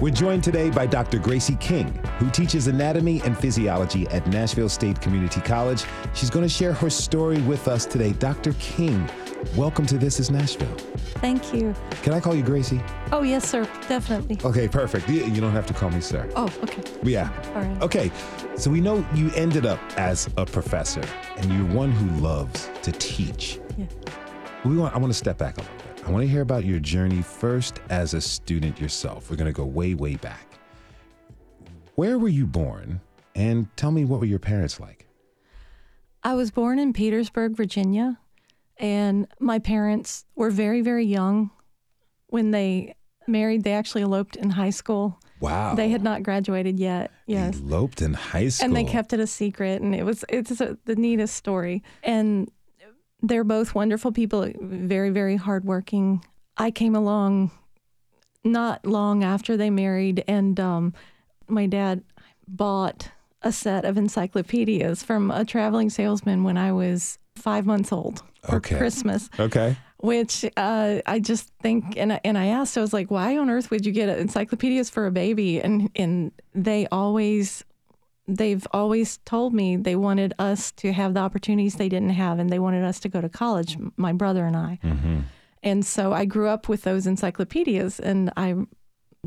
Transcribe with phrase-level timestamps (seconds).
[0.00, 1.18] We're joined today by Dr.
[1.18, 5.82] Gracie King, who teaches anatomy and physiology at Nashville State Community College.
[6.14, 8.12] She's going to share her story with us today.
[8.12, 8.52] Dr.
[8.60, 9.10] King,
[9.56, 10.72] welcome to This is Nashville.
[11.20, 11.74] Thank you.
[12.02, 12.80] Can I call you Gracie?
[13.10, 13.64] Oh, yes, sir.
[13.88, 14.38] Definitely.
[14.44, 15.08] Okay, perfect.
[15.08, 16.30] You you don't have to call me sir.
[16.36, 16.80] Oh, okay.
[17.02, 17.32] Yeah.
[17.56, 17.82] All right.
[17.82, 18.12] Okay,
[18.56, 21.02] so we know you ended up as a professor,
[21.38, 23.58] and you're one who loves to teach.
[23.76, 23.86] Yeah.
[24.64, 24.94] We want.
[24.94, 26.04] I want to step back a little bit.
[26.06, 29.30] I want to hear about your journey first as a student yourself.
[29.30, 30.46] We're going to go way, way back.
[31.94, 33.00] Where were you born?
[33.34, 35.06] And tell me what were your parents like?
[36.24, 38.18] I was born in Petersburg, Virginia,
[38.78, 41.50] and my parents were very, very young
[42.26, 42.96] when they
[43.28, 43.62] married.
[43.62, 45.20] They actually eloped in high school.
[45.40, 45.76] Wow.
[45.76, 47.12] They had not graduated yet.
[47.26, 47.60] Yes.
[47.60, 48.66] eloped in high school.
[48.66, 52.50] and they kept it a secret and it was it's a, the neatest story and
[53.22, 56.24] they're both wonderful people very very hardworking
[56.56, 57.50] i came along
[58.44, 60.94] not long after they married and um,
[61.48, 62.02] my dad
[62.46, 63.10] bought
[63.42, 68.56] a set of encyclopedias from a traveling salesman when i was five months old for
[68.56, 68.76] Okay.
[68.78, 69.76] christmas Okay.
[70.00, 73.50] which uh, I just think, and I, and I asked, I was like, why on
[73.50, 75.60] earth would you get encyclopedias for a baby?
[75.60, 77.64] And and they always,
[78.28, 82.50] they've always told me they wanted us to have the opportunities they didn't have, and
[82.50, 84.78] they wanted us to go to college, my brother and I.
[84.84, 85.20] Mm-hmm.
[85.62, 88.54] And so I grew up with those encyclopedias, and I.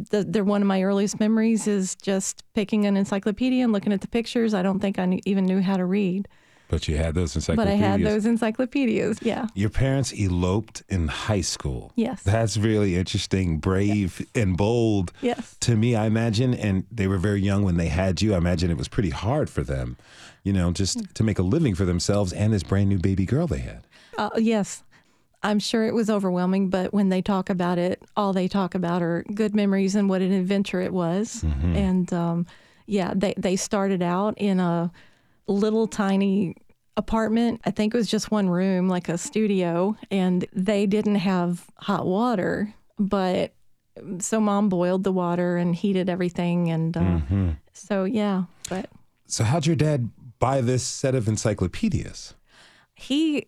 [0.09, 3.99] The, they're one of my earliest memories is just picking an encyclopedia and looking at
[3.99, 4.53] the pictures.
[4.53, 6.29] I don't think I knew, even knew how to read,
[6.71, 7.79] But you had those encyclopedias.
[7.79, 9.19] but I had those encyclopedias.
[9.21, 9.47] Yeah.
[9.53, 11.91] Your parents eloped in high school.
[11.95, 12.23] Yes.
[12.23, 15.11] That's really interesting, brave and bold.
[15.21, 15.55] Yes.
[15.59, 18.33] To me, I imagine, and they were very young when they had you.
[18.33, 19.97] I imagine it was pretty hard for them,
[20.43, 21.13] you know, just Mm.
[21.13, 23.85] to make a living for themselves and this brand new baby girl they had.
[24.17, 24.83] Uh, yes.
[25.43, 29.01] I'm sure it was overwhelming, but when they talk about it, all they talk about
[29.01, 31.43] are good memories and what an adventure it was.
[31.43, 32.45] And um,
[32.85, 34.91] yeah, they, they started out in a
[35.47, 36.55] little tiny
[36.97, 37.61] apartment.
[37.65, 42.05] I think it was just one room, like a studio, and they didn't have hot
[42.05, 43.53] water, but
[44.19, 46.69] so mom boiled the water and heated everything.
[46.69, 47.19] And uh,
[47.73, 48.89] so, yeah, but
[49.27, 50.09] So, how'd your dad
[50.39, 52.33] buy this set of encyclopedias?
[52.95, 53.47] he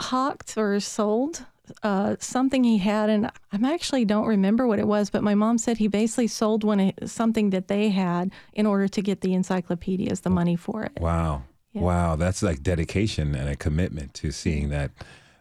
[0.00, 1.44] hawked or sold
[1.82, 5.58] uh, something he had, and I actually don't remember what it was, but my mom
[5.58, 10.20] said he basically sold one something that they had in order to get the encyclopedias,
[10.20, 10.92] the money for it.
[11.00, 11.42] Wow.
[11.72, 11.82] Yeah.
[11.82, 12.16] Wow.
[12.16, 14.90] That's like dedication and a commitment to seeing that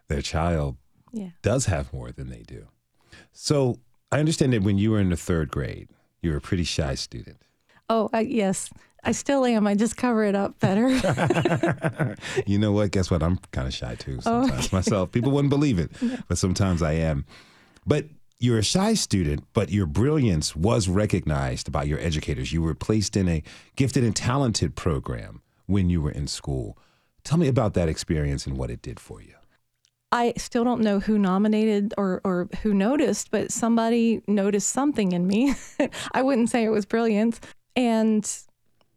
[0.08, 0.78] their child
[1.12, 1.30] Yeah.
[1.42, 2.68] does have more than they do.
[3.34, 3.80] So,
[4.12, 5.88] I understand that when you were in the third grade,
[6.22, 7.38] you were a pretty shy student.
[7.90, 8.70] Oh, I, yes,
[9.04, 9.66] I still am.
[9.66, 10.90] I just cover it up better.
[12.46, 12.92] you know what?
[12.92, 13.24] Guess what?
[13.24, 15.12] I'm kind of shy too oh, sometimes myself.
[15.12, 15.92] People wouldn't believe it,
[16.28, 17.26] but sometimes I am.
[17.86, 18.06] But
[18.40, 22.52] you're a shy student, but your brilliance was recognized by your educators.
[22.52, 23.44] You were placed in a
[23.76, 26.78] gifted and talented program when you were in school.
[27.24, 29.34] Tell me about that experience and what it did for you.
[30.12, 35.26] I still don't know who nominated or, or who noticed, but somebody noticed something in
[35.26, 35.56] me.
[36.12, 37.40] I wouldn't say it was brilliant.
[37.76, 38.30] And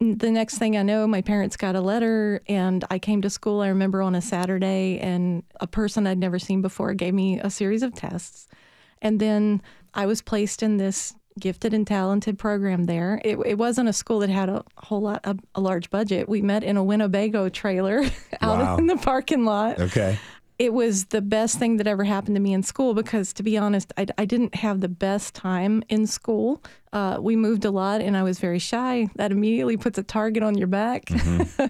[0.00, 3.60] the next thing I know, my parents got a letter, and I came to school.
[3.60, 7.50] I remember on a Saturday, and a person I'd never seen before gave me a
[7.50, 8.46] series of tests.
[9.00, 9.62] And then
[9.94, 13.20] I was placed in this gifted and talented program there.
[13.24, 16.28] It, it wasn't a school that had a whole lot, a, a large budget.
[16.28, 18.02] We met in a Winnebago trailer
[18.40, 18.76] out Wow.
[18.76, 20.18] in the parking lot Okay.
[20.58, 23.58] It was the best thing that ever happened to me in school because, to be
[23.58, 26.62] honest, I, I didn't have the best time in school.
[26.92, 29.08] Uh, we moved a lot and I was very shy.
[29.16, 31.08] That immediately puts a target on your back.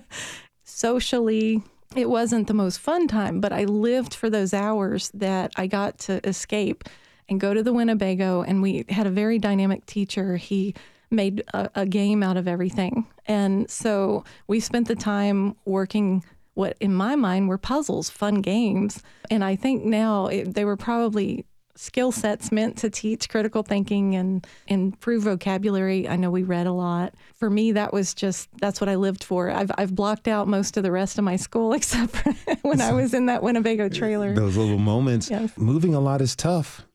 [0.64, 1.62] Socially,
[1.96, 5.98] it wasn't the most fun time, but I lived for those hours that I got
[6.00, 6.84] to escape
[7.28, 8.42] and go to the Winnebago.
[8.42, 10.36] And we had a very dynamic teacher.
[10.36, 10.74] He
[11.10, 13.06] made a, a game out of everything.
[13.26, 16.22] And so we spent the time working
[16.54, 19.02] what in my mind were puzzles, fun games.
[19.30, 21.44] And I think now it, they were probably
[21.76, 26.08] skill sets meant to teach critical thinking and improve vocabulary.
[26.08, 27.14] I know we read a lot.
[27.34, 29.50] For me, that was just that's what I lived for.
[29.50, 32.92] I've I've blocked out most of the rest of my school except for when I
[32.92, 34.34] was in that Winnebago trailer.
[34.34, 35.30] Those little moments.
[35.30, 35.52] Yes.
[35.56, 36.86] Moving a lot is tough,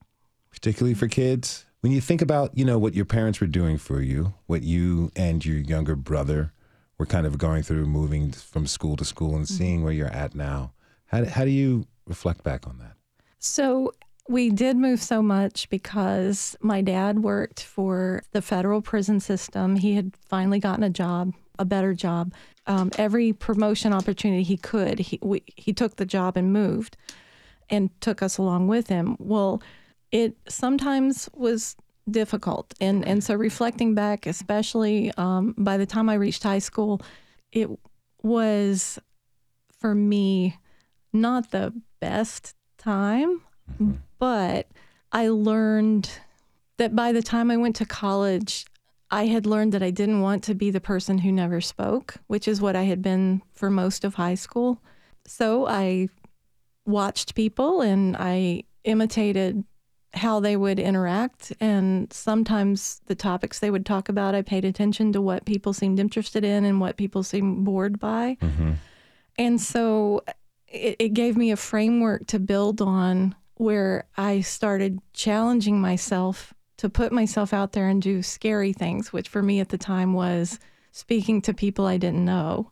[0.51, 1.65] particularly for kids.
[1.81, 5.11] When you think about, you know, what your parents were doing for you, what you
[5.15, 6.51] and your younger brother
[6.99, 10.35] we're kind of going through moving from school to school and seeing where you're at
[10.35, 10.73] now.
[11.05, 12.93] How, how do you reflect back on that?
[13.39, 13.93] So
[14.27, 19.77] we did move so much because my dad worked for the federal prison system.
[19.77, 22.33] He had finally gotten a job, a better job.
[22.67, 26.97] Um, every promotion opportunity he could, he we, he took the job and moved,
[27.69, 29.15] and took us along with him.
[29.19, 29.63] Well,
[30.11, 31.75] it sometimes was
[32.09, 37.01] difficult, and and so reflecting back, especially um, by the time I reached high school,
[37.51, 37.69] it
[38.21, 38.99] was
[39.79, 40.57] for me
[41.13, 43.41] not the best time,
[43.71, 43.93] mm-hmm.
[44.19, 44.67] but
[45.11, 46.09] I learned
[46.77, 48.65] that by the time I went to college,
[49.11, 52.47] I had learned that I didn't want to be the person who never spoke, which
[52.47, 54.81] is what I had been for most of high school.
[55.25, 56.09] So I
[56.85, 59.63] watched people and I imitated
[60.13, 61.53] how they would interact.
[61.59, 65.99] And sometimes the topics they would talk about, I paid attention to what people seemed
[65.99, 68.37] interested in and what people seemed bored by.
[68.41, 68.71] Mm-hmm.
[69.37, 70.23] And so
[70.67, 76.89] it, it gave me a framework to build on where I started challenging myself to
[76.89, 80.59] put myself out there and do scary things, which for me at the time was
[80.93, 82.71] speaking to people I didn't know.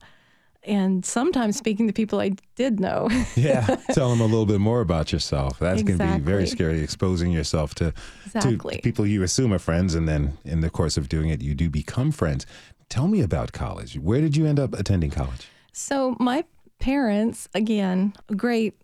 [0.68, 3.08] And sometimes speaking to people I did know.
[3.36, 5.60] yeah, tell them a little bit more about yourself.
[5.60, 6.06] That's exactly.
[6.06, 7.94] can be very scary, exposing yourself to,
[8.26, 8.76] exactly.
[8.76, 11.56] to people you assume are friends, and then in the course of doing it, you
[11.56, 12.46] do become friends.
[12.90, 13.98] Tell me about college.
[13.98, 15.48] Where did you end up attending college?
[15.72, 16.44] So, my
[16.80, 18.76] parents, again, great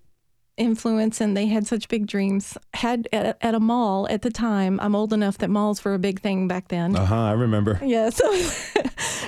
[0.57, 2.57] influence and they had such big dreams.
[2.73, 5.99] Had at, at, a mall at the time i'm old enough that malls were a
[5.99, 6.95] big thing back then.
[6.95, 7.79] Uh-huh i remember.
[7.83, 8.21] Yes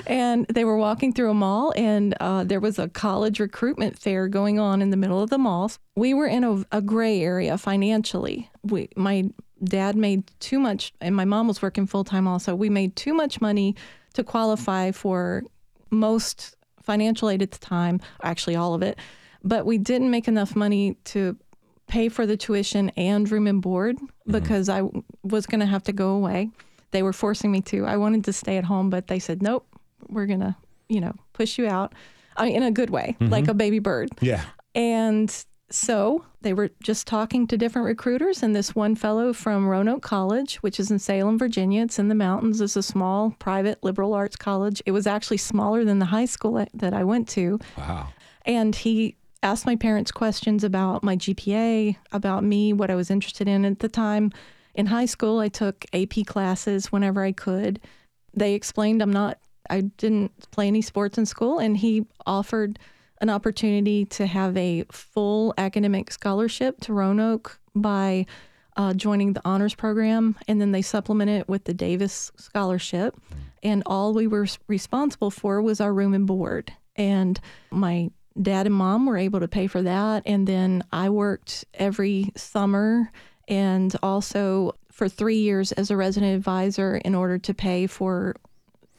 [0.06, 4.28] and they were walking through a mall and uh, there was a college recruitment fair
[4.28, 5.56] going on in the middle of the mall
[5.96, 8.50] we were in a, a gray area financially.
[8.62, 9.30] We my
[9.64, 12.54] dad made too much and my mom was working full-time also.
[12.54, 13.74] We made too much money
[14.12, 15.42] to qualify for
[15.90, 18.98] most financial aid at the time, actually all of it,
[19.42, 21.36] but we didn't make enough money to
[21.86, 24.32] pay for the tuition and room and board mm-hmm.
[24.32, 24.68] because.
[24.68, 24.82] I
[25.22, 26.50] was going to have to go away.
[26.92, 27.84] They were forcing me to.
[27.84, 29.66] I wanted to stay at home, but they said, nope,
[30.08, 30.54] we're going to,
[30.88, 31.94] you know, push you out
[32.36, 33.32] I mean, in a good way, mm-hmm.
[33.32, 34.10] like a baby bird.
[34.20, 34.44] Yeah.
[34.74, 35.34] And
[35.70, 40.56] so they were just talking to different recruiters, and this one fellow from Roanoke College,
[40.56, 44.36] which is in Salem, Virginia, it's in the mountains, it's a small private liberal arts
[44.36, 44.82] college.
[44.86, 47.58] It was actually smaller than the high school that I went to.
[47.76, 48.08] Wow.
[48.44, 49.16] And he
[49.46, 53.78] asked my parents questions about my GPA, about me, what I was interested in at
[53.78, 54.32] the time.
[54.74, 57.78] In high school, I took AP classes whenever I could.
[58.34, 59.38] They explained I'm not,
[59.70, 62.80] I didn't play any sports in school, and he offered
[63.20, 68.26] an opportunity to have a full academic scholarship to Roanoke by
[68.76, 73.16] uh, joining the honors program, and then they supplement it with the Davis scholarship.
[73.62, 76.72] And all we were responsible for was our room and board.
[76.96, 77.38] And
[77.70, 78.10] my
[78.40, 80.22] dad and mom were able to pay for that.
[80.26, 83.10] And then I worked every summer
[83.48, 88.36] and also for three years as a resident advisor in order to pay for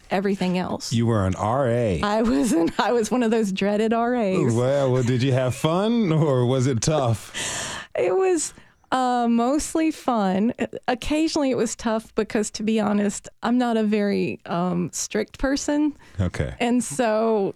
[0.09, 0.93] everything else.
[0.93, 2.07] You were an RA.
[2.07, 4.53] I was an, I was one of those dreaded RAs.
[4.53, 7.33] Well, well, did you have fun or was it tough?
[7.97, 8.53] it was
[8.91, 10.53] uh, mostly fun.
[10.87, 15.97] Occasionally it was tough because, to be honest, I'm not a very um, strict person.
[16.19, 16.55] Okay.
[16.59, 17.53] And so,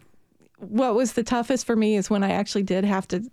[0.61, 3.23] what was the toughest for me is when I actually did have to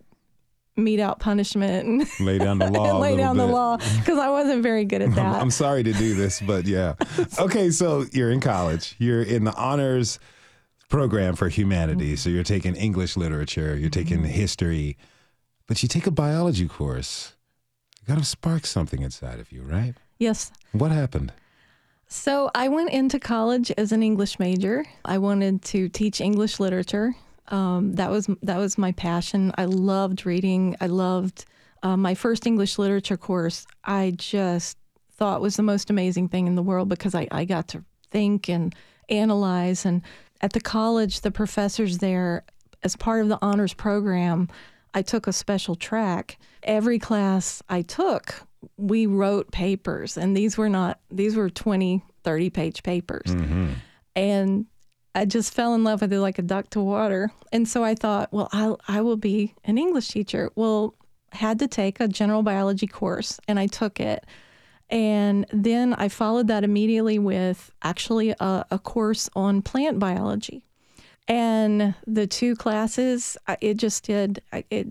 [0.76, 2.98] mete out punishment and lay down the law.
[2.98, 3.46] lay down bit.
[3.46, 5.34] the law because I wasn't very good at that.
[5.34, 6.94] I'm, I'm sorry to do this, but yeah.
[7.38, 8.94] okay, so you're in college.
[8.98, 10.18] You're in the honors
[10.88, 12.20] program for humanities.
[12.20, 12.30] Mm-hmm.
[12.30, 14.26] So you're taking English literature, you're taking mm-hmm.
[14.26, 14.96] history,
[15.66, 17.34] but you take a biology course.
[18.00, 19.94] You got to spark something inside of you, right?
[20.18, 20.50] Yes.
[20.72, 21.32] What happened?
[22.08, 24.84] So I went into college as an English major.
[25.04, 27.14] I wanted to teach English literature.
[27.48, 29.52] Um, that was that was my passion.
[29.58, 30.74] I loved reading.
[30.80, 31.44] I loved
[31.82, 33.66] uh, my first English literature course.
[33.84, 34.78] I just
[35.12, 38.48] thought was the most amazing thing in the world because I, I got to think
[38.48, 38.74] and
[39.10, 39.84] analyze.
[39.84, 40.00] And
[40.40, 42.44] at the college, the professors there,
[42.82, 44.48] as part of the honors program,
[44.94, 46.38] I took a special track.
[46.62, 48.46] Every class I took,
[48.76, 53.26] we wrote papers, and these were not, these were 20, 30 page papers.
[53.26, 53.72] Mm-hmm.
[54.16, 54.66] And
[55.14, 57.32] I just fell in love with it like a duck to water.
[57.52, 60.50] And so I thought, well, I'll, I will be an English teacher.
[60.54, 60.94] Well,
[61.32, 64.24] had to take a general biology course, and I took it.
[64.90, 70.64] And then I followed that immediately with actually a, a course on plant biology.
[71.26, 74.90] And the two classes, it just did, it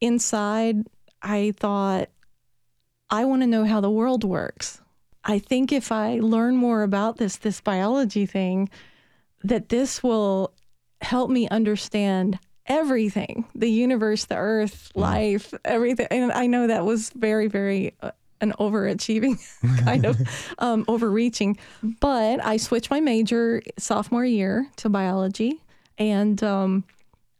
[0.00, 0.86] inside,
[1.22, 2.08] I thought,
[3.10, 4.80] I want to know how the world works.
[5.24, 8.68] I think if I learn more about this, this biology thing,
[9.44, 10.52] that this will
[11.00, 15.00] help me understand everything the universe, the earth, mm.
[15.00, 16.06] life, everything.
[16.10, 17.94] And I know that was very, very.
[18.00, 18.10] Uh,
[18.42, 19.38] an overachieving
[19.84, 20.20] kind of
[20.58, 21.56] um, overreaching.
[22.00, 25.62] But I switched my major sophomore year to biology.
[25.96, 26.84] And um,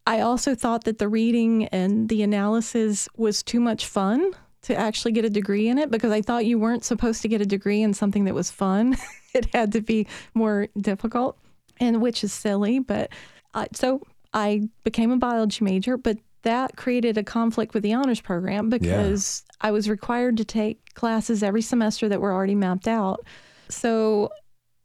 [0.07, 4.33] I also thought that the reading and the analysis was too much fun
[4.67, 7.41] to actually get a degree in it because I thought you weren't supposed to get
[7.41, 8.97] a degree in something that was fun.
[9.35, 11.39] it had to be more difficult,
[11.79, 12.81] and which is silly.
[12.81, 13.11] But
[13.55, 14.03] uh, so
[14.35, 19.45] I became a biology major, but that created a conflict with the honors program because
[19.47, 19.69] yeah.
[19.69, 23.25] I was required to take classes every semester that were already mapped out.
[23.69, 24.31] So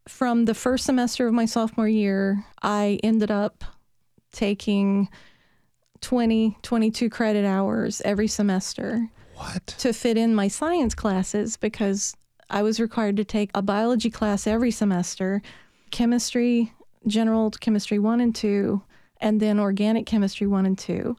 [0.06, 3.64] from the first semester of my sophomore year, I ended up
[4.30, 5.08] taking
[6.02, 9.08] 20, 22 credit hours every semester.
[9.42, 9.66] What?
[9.78, 12.14] To fit in my science classes because
[12.48, 15.42] I was required to take a biology class every semester,
[15.90, 16.72] chemistry,
[17.08, 18.82] general chemistry 1 and 2,
[19.20, 21.16] and then organic chemistry 1 and 2,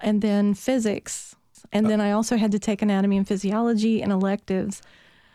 [0.00, 1.36] and then physics.
[1.70, 4.80] And uh, then I also had to take anatomy and physiology and electives.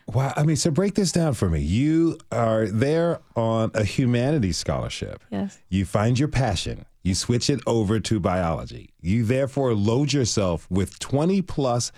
[0.08, 0.32] Wow.
[0.36, 1.60] I mean, so break this down for me.
[1.60, 5.22] You are there on a humanities scholarship.
[5.30, 5.60] Yes.
[5.68, 6.86] You find your passion.
[7.04, 8.90] You switch it over to biology.
[9.00, 11.92] You therefore load yourself with 20 plus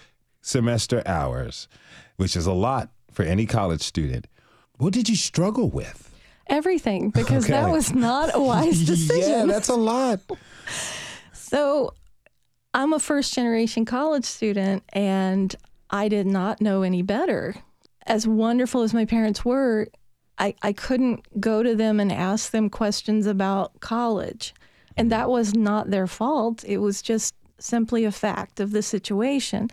[0.45, 1.69] semester hours,
[2.17, 4.27] which is a lot for any college student.
[4.77, 6.11] What did you struggle with?
[6.49, 7.55] Everything, because okay.
[7.55, 9.31] that was not a wise decision.
[9.31, 10.21] yeah, that's a lot.
[11.33, 11.95] so
[12.75, 15.55] I'm a first generation college student and
[15.91, 17.55] I did not know any better.
[18.07, 19.89] As wonderful as my parents were,
[20.37, 24.53] I, I couldn't go to them and ask them questions about college.
[24.97, 26.65] And that was not their fault.
[26.67, 29.71] It was just simply a fact of the situation.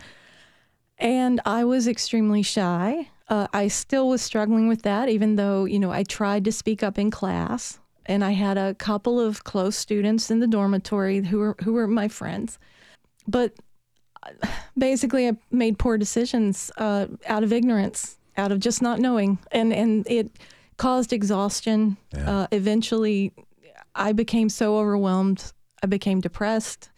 [1.02, 3.08] And I was extremely shy.
[3.28, 6.82] Uh, I still was struggling with that, even though, you know, I tried to speak
[6.82, 7.80] up in class.
[8.06, 11.88] And I had a couple of close students in the dormitory who were, who were
[11.88, 12.58] my friends.
[13.26, 13.54] But
[14.22, 14.46] uh,
[14.78, 19.38] basically, I made poor decisions uh, out of ignorance, out of just not knowing.
[19.50, 20.30] And, and it
[20.76, 21.96] caused exhaustion.
[22.14, 22.30] Yeah.
[22.30, 23.32] Uh, eventually,
[23.94, 25.52] I became so overwhelmed.
[25.82, 26.90] I became depressed,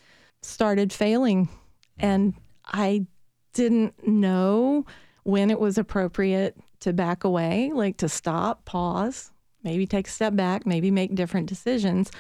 [0.43, 1.49] started failing.
[1.99, 2.35] And
[2.67, 3.07] I
[3.55, 4.85] didn't know
[5.23, 9.31] when it was appropriate to back away, like to stop, pause,
[9.63, 12.11] maybe take a step back, maybe make different decisions.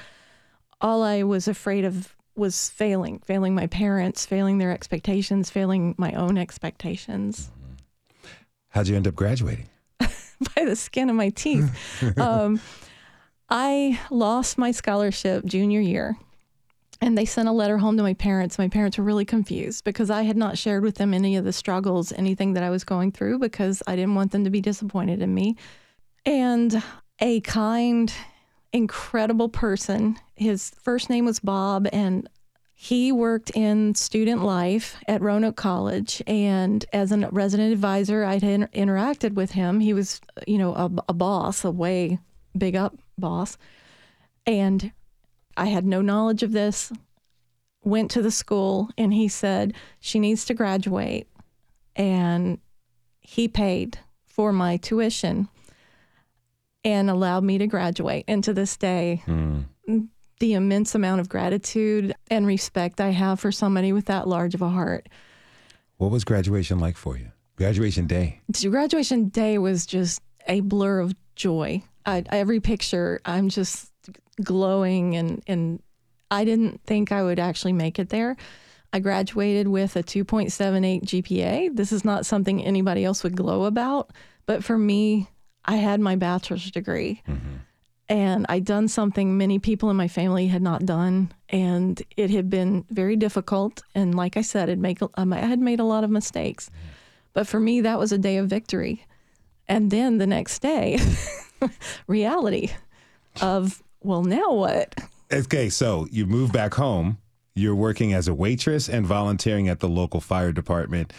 [0.80, 6.12] All I was afraid of was failing, failing my parents, failing their expectations, failing my
[6.12, 7.50] own expectations.
[8.70, 9.68] How'd you end up graduating?
[10.00, 11.70] By the skin of my teeth.
[12.18, 12.60] um,
[13.48, 16.16] I lost my scholarship junior year.
[17.00, 18.58] And they sent a letter home to my parents.
[18.58, 21.52] My parents were really confused because I had not shared with them any of the
[21.52, 25.20] struggles, anything that I was going through, because I didn't want them to be disappointed
[25.20, 25.56] in me.
[26.24, 26.82] And
[27.20, 28.12] a kind,
[28.72, 32.28] incredible person, his first name was Bob, and
[32.74, 36.22] he worked in student life at Roanoke College.
[36.26, 39.80] And as a resident advisor, I'd inter- interacted with him.
[39.80, 42.18] He was, you know, a, a boss, a way
[42.56, 43.56] big up boss.
[44.46, 44.92] And
[45.56, 46.92] I had no knowledge of this.
[47.82, 51.28] Went to the school and he said, she needs to graduate.
[51.96, 52.58] And
[53.20, 55.48] he paid for my tuition
[56.84, 58.24] and allowed me to graduate.
[58.26, 59.64] And to this day, mm.
[60.40, 64.62] the immense amount of gratitude and respect I have for somebody with that large of
[64.62, 65.08] a heart.
[65.98, 67.30] What was graduation like for you?
[67.56, 68.40] Graduation day?
[68.68, 71.82] Graduation day was just a blur of joy.
[72.04, 73.90] I, every picture, I'm just
[74.42, 75.82] glowing and and
[76.30, 78.36] I didn't think I would actually make it there.
[78.92, 81.76] I graduated with a 2.78 GPA.
[81.76, 84.10] This is not something anybody else would glow about,
[84.46, 85.28] but for me,
[85.64, 87.22] I had my bachelor's degree.
[87.28, 87.56] Mm-hmm.
[88.08, 92.50] And I'd done something many people in my family had not done, and it had
[92.50, 93.82] been very difficult.
[93.94, 96.70] And like I said, it make, um, I had made a lot of mistakes,
[97.32, 99.06] but for me, that was a day of victory.
[99.66, 100.98] And then the next day,
[102.06, 102.72] reality
[103.40, 104.94] of well, now what?
[105.32, 107.18] Okay, so you move back home.
[107.54, 111.12] You're working as a waitress and volunteering at the local fire department.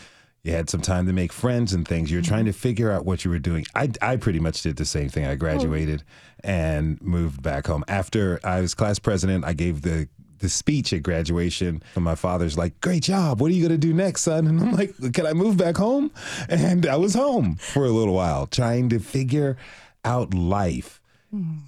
[0.43, 2.11] You had some time to make friends and things.
[2.11, 2.29] You're mm-hmm.
[2.29, 3.65] trying to figure out what you were doing.
[3.73, 5.25] I, I pretty much did the same thing.
[5.25, 6.47] I graduated oh.
[6.47, 7.83] and moved back home.
[7.87, 10.07] After I was class president, I gave the
[10.39, 11.81] the speech at graduation.
[11.95, 13.41] And my father's like, Great job.
[13.41, 14.45] What are you going to do next, son?
[14.45, 16.11] And I'm like, Can I move back home?
[16.47, 19.57] And I was home for a little while trying to figure
[20.03, 21.01] out life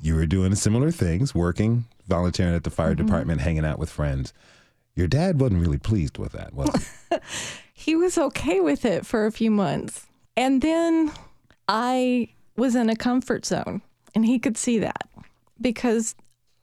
[0.02, 3.06] you were doing similar things, working, volunteering at the fire mm-hmm.
[3.06, 4.34] department, hanging out with friends.
[4.96, 6.70] Your dad wasn't really pleased with that, was
[7.10, 7.18] he?
[7.74, 10.08] he was okay with it for a few months.
[10.36, 11.12] And then
[11.68, 13.82] I was in a comfort zone,
[14.16, 15.08] and he could see that
[15.62, 16.16] because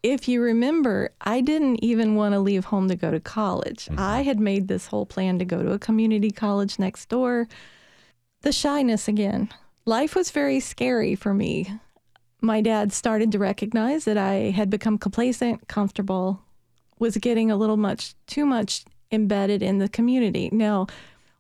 [0.03, 3.87] if you remember, I didn't even want to leave home to go to college.
[3.87, 3.99] Mm-hmm.
[3.99, 7.49] I had made this whole plan to go to a community college next door.
[8.43, 9.49] The shyness again.
[9.87, 11.73] Life was very scary for me.
[12.45, 16.43] My dad started to recognize that I had become complacent, comfortable,
[16.99, 20.51] was getting a little much, too much embedded in the community.
[20.53, 20.87] Now,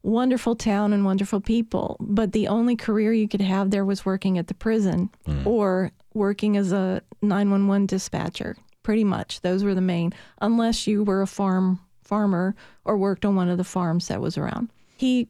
[0.02, 4.38] wonderful town and wonderful people, but the only career you could have there was working
[4.38, 5.44] at the prison mm.
[5.44, 8.56] or working as a 911 dispatcher.
[8.82, 12.54] Pretty much, those were the main, unless you were a farm farmer
[12.86, 14.70] or worked on one of the farms that was around.
[14.96, 15.28] He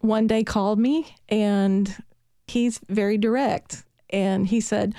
[0.00, 1.94] one day called me and
[2.46, 4.94] he's very direct and he said,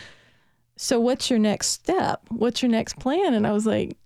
[0.75, 2.21] "So what's your next step?
[2.29, 3.97] What's your next plan?" And I was like,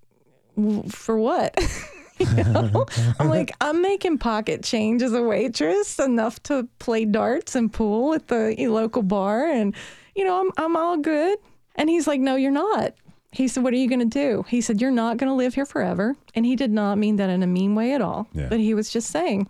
[0.89, 1.55] "For what?"
[2.19, 2.85] you know?
[3.19, 8.13] I'm like, I'm making pocket change as a waitress, enough to play darts and pool
[8.13, 9.75] at the eh, local bar, and
[10.15, 11.37] you know, I'm I'm all good.
[11.75, 12.93] And he's like, No, you're not.
[13.31, 14.45] He said, What are you going to do?
[14.47, 16.15] He said, You're not going to live here forever.
[16.35, 18.27] And he did not mean that in a mean way at all.
[18.33, 18.47] Yeah.
[18.49, 19.47] But he was just saying,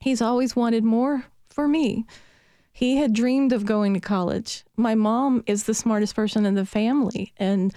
[0.00, 2.06] He's always wanted more for me.
[2.80, 4.64] He had dreamed of going to college.
[4.74, 7.74] My mom is the smartest person in the family, and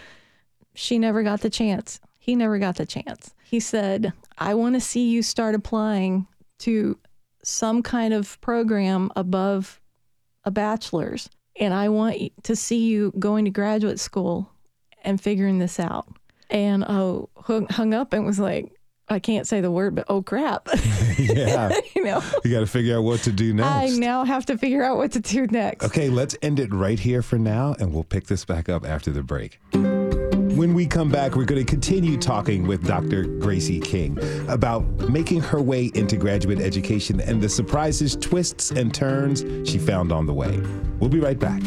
[0.75, 1.99] she never got the chance.
[2.19, 3.33] He never got the chance.
[3.43, 6.25] He said, I want to see you start applying
[6.59, 6.97] to
[7.43, 9.81] some kind of program above
[10.45, 11.29] a bachelor's.
[11.59, 14.53] And I want to see you going to graduate school
[15.03, 16.07] and figuring this out.
[16.49, 18.71] And oh, hung, hung up and was like,
[19.13, 20.67] I can't say the word, but oh crap.
[21.17, 21.71] yeah.
[21.95, 23.67] you know, you got to figure out what to do next.
[23.67, 25.85] I now have to figure out what to do next.
[25.85, 29.11] Okay, let's end it right here for now, and we'll pick this back up after
[29.11, 29.59] the break.
[29.71, 33.23] When we come back, we're going to continue talking with Dr.
[33.23, 39.43] Gracie King about making her way into graduate education and the surprises, twists, and turns
[39.67, 40.61] she found on the way.
[40.99, 41.61] We'll be right back.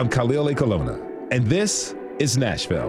[0.00, 0.98] I'm Khalil Ekulona,
[1.30, 2.88] and this is Nashville.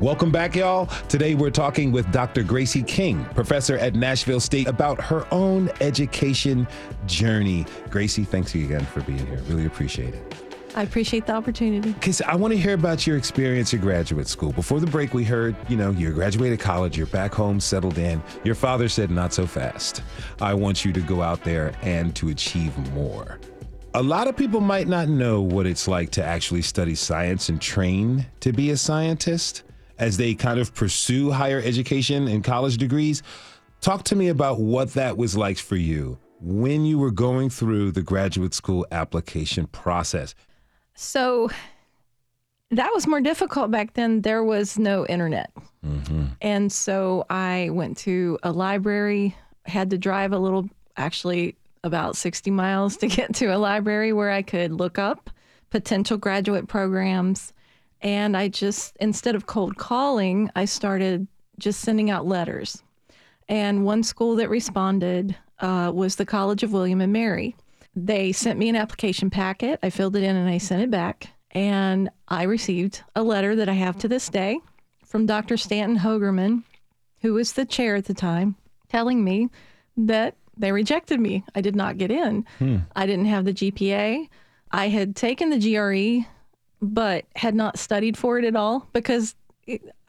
[0.00, 0.86] Welcome back, y'all.
[1.10, 2.42] Today we're talking with Dr.
[2.42, 6.66] Gracie King, professor at Nashville State, about her own education
[7.04, 7.66] journey.
[7.90, 9.42] Gracie, thanks again for being here.
[9.46, 10.49] Really appreciate it.
[10.74, 11.92] I appreciate the opportunity.
[11.92, 14.52] Because I want to hear about your experience at graduate school.
[14.52, 18.22] Before the break, we heard, you know, you graduated college, you're back home, settled in.
[18.44, 20.02] Your father said, not so fast.
[20.40, 23.40] I want you to go out there and to achieve more.
[23.94, 27.60] A lot of people might not know what it's like to actually study science and
[27.60, 29.64] train to be a scientist
[29.98, 33.22] as they kind of pursue higher education and college degrees.
[33.80, 37.90] Talk to me about what that was like for you when you were going through
[37.90, 40.34] the graduate school application process.
[41.00, 41.48] So
[42.70, 44.20] that was more difficult back then.
[44.20, 45.50] There was no internet.
[45.84, 46.26] Mm-hmm.
[46.42, 49.34] And so I went to a library,
[49.64, 54.30] had to drive a little, actually about 60 miles to get to a library where
[54.30, 55.30] I could look up
[55.70, 57.54] potential graduate programs.
[58.02, 61.26] And I just, instead of cold calling, I started
[61.58, 62.82] just sending out letters.
[63.48, 67.56] And one school that responded uh, was the College of William and Mary.
[67.94, 69.78] They sent me an application packet.
[69.82, 71.28] I filled it in and I sent it back.
[71.52, 74.60] And I received a letter that I have to this day
[75.04, 75.56] from Dr.
[75.56, 76.62] Stanton Hoegerman,
[77.20, 78.54] who was the chair at the time,
[78.88, 79.48] telling me
[79.96, 81.44] that they rejected me.
[81.54, 82.46] I did not get in.
[82.58, 82.78] Hmm.
[82.94, 84.28] I didn't have the GPA.
[84.70, 86.28] I had taken the GRE,
[86.80, 89.34] but had not studied for it at all because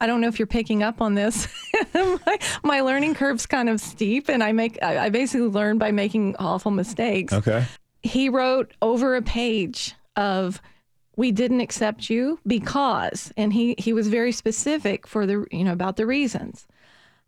[0.00, 1.48] I don't know if you're picking up on this.
[1.94, 5.92] my, my, learning curve's kind of steep, and I make I, I basically learn by
[5.92, 7.32] making awful mistakes.
[7.32, 7.64] Okay.
[8.02, 10.60] He wrote over a page of
[11.16, 15.72] we didn't accept you because and he he was very specific for the you know
[15.72, 16.66] about the reasons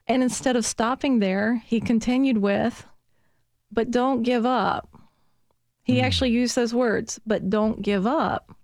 [0.07, 2.87] and instead of stopping there he continued with
[3.71, 4.89] but don't give up
[5.83, 6.03] he mm.
[6.03, 8.57] actually used those words but don't give up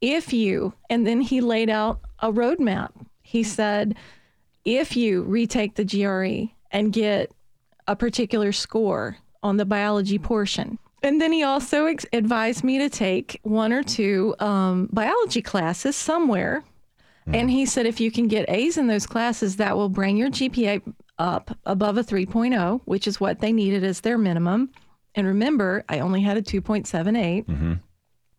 [0.00, 2.90] if you and then he laid out a roadmap
[3.32, 3.96] he said,
[4.66, 7.32] if you retake the GRE and get
[7.88, 12.90] a particular score on the biology portion, and then he also ex- advised me to
[12.90, 16.62] take one or two um, biology classes somewhere.
[17.26, 17.36] Mm.
[17.36, 20.28] And he said, if you can get A's in those classes, that will bring your
[20.28, 20.82] GPA
[21.18, 24.70] up above a 3.0, which is what they needed as their minimum.
[25.14, 27.46] And remember, I only had a 2.78.
[27.46, 27.72] Mm-hmm.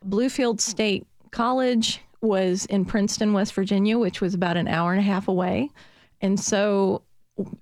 [0.07, 5.03] Bluefield State College was in Princeton, West Virginia, which was about an hour and a
[5.03, 5.69] half away.
[6.21, 7.03] And so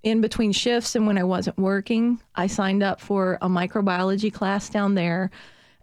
[0.03, 4.69] in between shifts and when I wasn't working, I signed up for a microbiology class
[4.69, 5.31] down there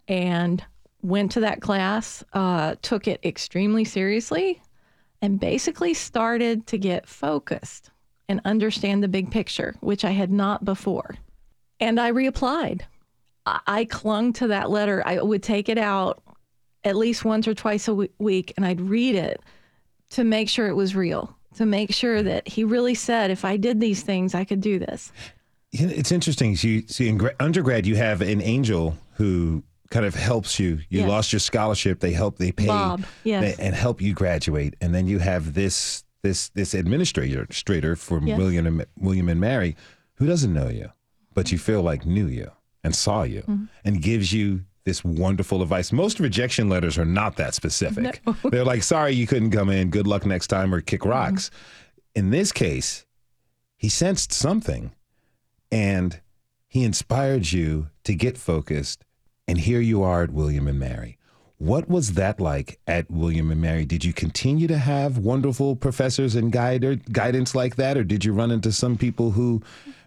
[0.07, 0.63] and
[1.01, 4.61] went to that class, uh, took it extremely seriously,
[5.21, 7.91] and basically started to get focused
[8.27, 11.15] and understand the big picture, which I had not before.
[11.79, 12.81] And I reapplied.
[13.45, 15.01] I, I clung to that letter.
[15.05, 16.21] I would take it out
[16.83, 19.41] at least once or twice a week and I'd read it
[20.11, 23.57] to make sure it was real, to make sure that he really said, if I
[23.57, 25.11] did these things, I could do this.
[25.71, 26.57] It's interesting.
[26.59, 30.79] You see, in undergrad, you have an angel who kind of helps you.
[30.89, 31.99] You lost your scholarship.
[31.99, 32.37] They help.
[32.37, 32.67] They pay.
[32.67, 33.57] Bob, yes.
[33.57, 34.75] They, and help you graduate.
[34.81, 38.37] And then you have this this this administrator from yes.
[38.37, 39.75] William and William and Mary,
[40.15, 40.91] who doesn't know you,
[41.33, 42.51] but you feel like knew you
[42.83, 43.65] and saw you, mm-hmm.
[43.83, 45.91] and gives you this wonderful advice.
[45.91, 48.21] Most rejection letters are not that specific.
[48.25, 48.35] No.
[48.49, 49.89] They're like, "Sorry, you couldn't come in.
[49.89, 51.09] Good luck next time," or "Kick mm-hmm.
[51.09, 52.19] rocks." Mm-hmm.
[52.19, 53.05] In this case,
[53.77, 54.91] he sensed something,
[55.71, 56.19] and
[56.67, 59.05] he inspired you to get focused
[59.49, 61.17] and here you are at William and Mary.
[61.57, 63.83] What was that like at William and Mary?
[63.83, 68.31] Did you continue to have wonderful professors and guide guidance like that, or did you
[68.31, 69.63] run into some people who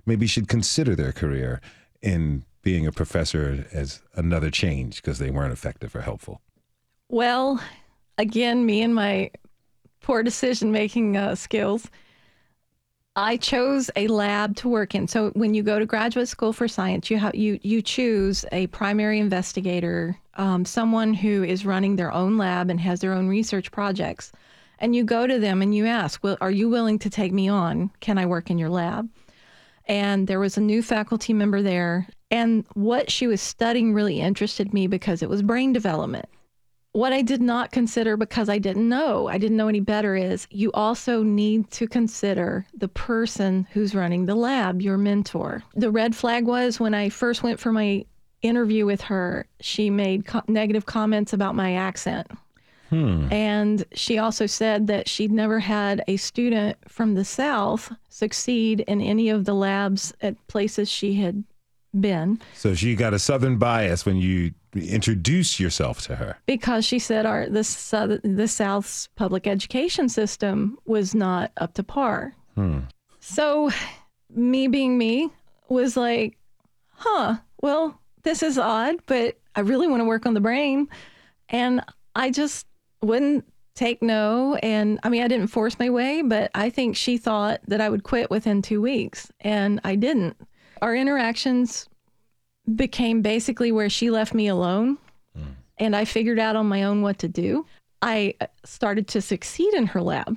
[0.07, 1.61] maybe should consider their career
[2.01, 6.41] in being a professor as another change because they weren't effective or helpful?
[7.09, 7.61] Well,
[8.19, 9.31] again, me and my
[10.01, 11.89] poor decision making uh, skills.
[13.15, 15.07] I chose a lab to work in.
[15.07, 18.69] So when you go to graduate school for science, you have you you choose a
[18.69, 23.71] primary investigator, um, someone who is running their own lab and has their own research
[23.71, 24.33] projects,
[24.79, 27.49] and you go to them and you ask, "Well, are you willing to take me
[27.49, 27.91] on?
[28.01, 29.11] Can I work in your lab?"
[29.87, 34.73] And there was a new faculty member there, and what she was studying really interested
[34.73, 36.25] me because it was brain development.
[36.93, 40.47] What I did not consider because I didn't know, I didn't know any better, is
[40.51, 45.63] you also need to consider the person who's running the lab, your mentor.
[45.75, 48.05] The red flag was when I first went for my
[48.41, 52.27] interview with her, she made co- negative comments about my accent.
[52.89, 53.33] Hmm.
[53.33, 59.01] And she also said that she'd never had a student from the South succeed in
[59.01, 61.45] any of the labs at places she had
[61.99, 62.41] been.
[62.55, 66.39] So she got a Southern bias when you introduce yourself to her?
[66.47, 72.35] Because she said our the the South's public education system was not up to par.
[72.55, 72.81] Hmm.
[73.21, 73.71] So,
[74.31, 75.31] me being me
[75.69, 76.37] was like,
[76.91, 80.89] huh, well, this is odd, but I really want to work on the brain,
[81.49, 81.85] and
[82.17, 82.67] I just
[83.01, 84.57] wouldn't take no.
[84.63, 87.89] And I mean, I didn't force my way, but I think she thought that I
[87.89, 90.37] would quit within two weeks, and I didn't.
[90.83, 91.89] Our interactions
[92.75, 94.99] became basically where she left me alone
[95.37, 95.55] mm.
[95.79, 97.65] and I figured out on my own what to do.
[98.03, 100.37] I uh, started to succeed in her lab.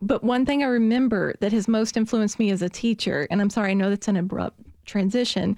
[0.00, 3.50] But one thing I remember that has most influenced me as a teacher, and I'm
[3.50, 5.56] sorry, I know that's an abrupt transition,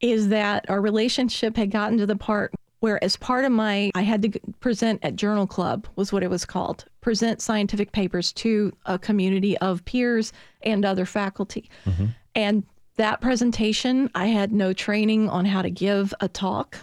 [0.00, 4.00] is that our relationship had gotten to the part where as part of my i
[4.00, 8.72] had to present at journal club was what it was called present scientific papers to
[8.86, 12.06] a community of peers and other faculty mm-hmm.
[12.34, 12.64] and
[13.00, 16.76] that presentation, I had no training on how to give a talk.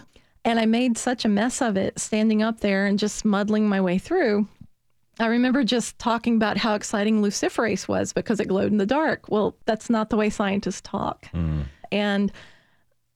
[0.44, 3.80] And I made such a mess of it standing up there and just muddling my
[3.80, 4.48] way through.
[5.20, 9.28] I remember just talking about how exciting luciferase was because it glowed in the dark.
[9.28, 11.26] Well, that's not the way scientists talk.
[11.32, 11.66] Mm.
[11.92, 12.32] And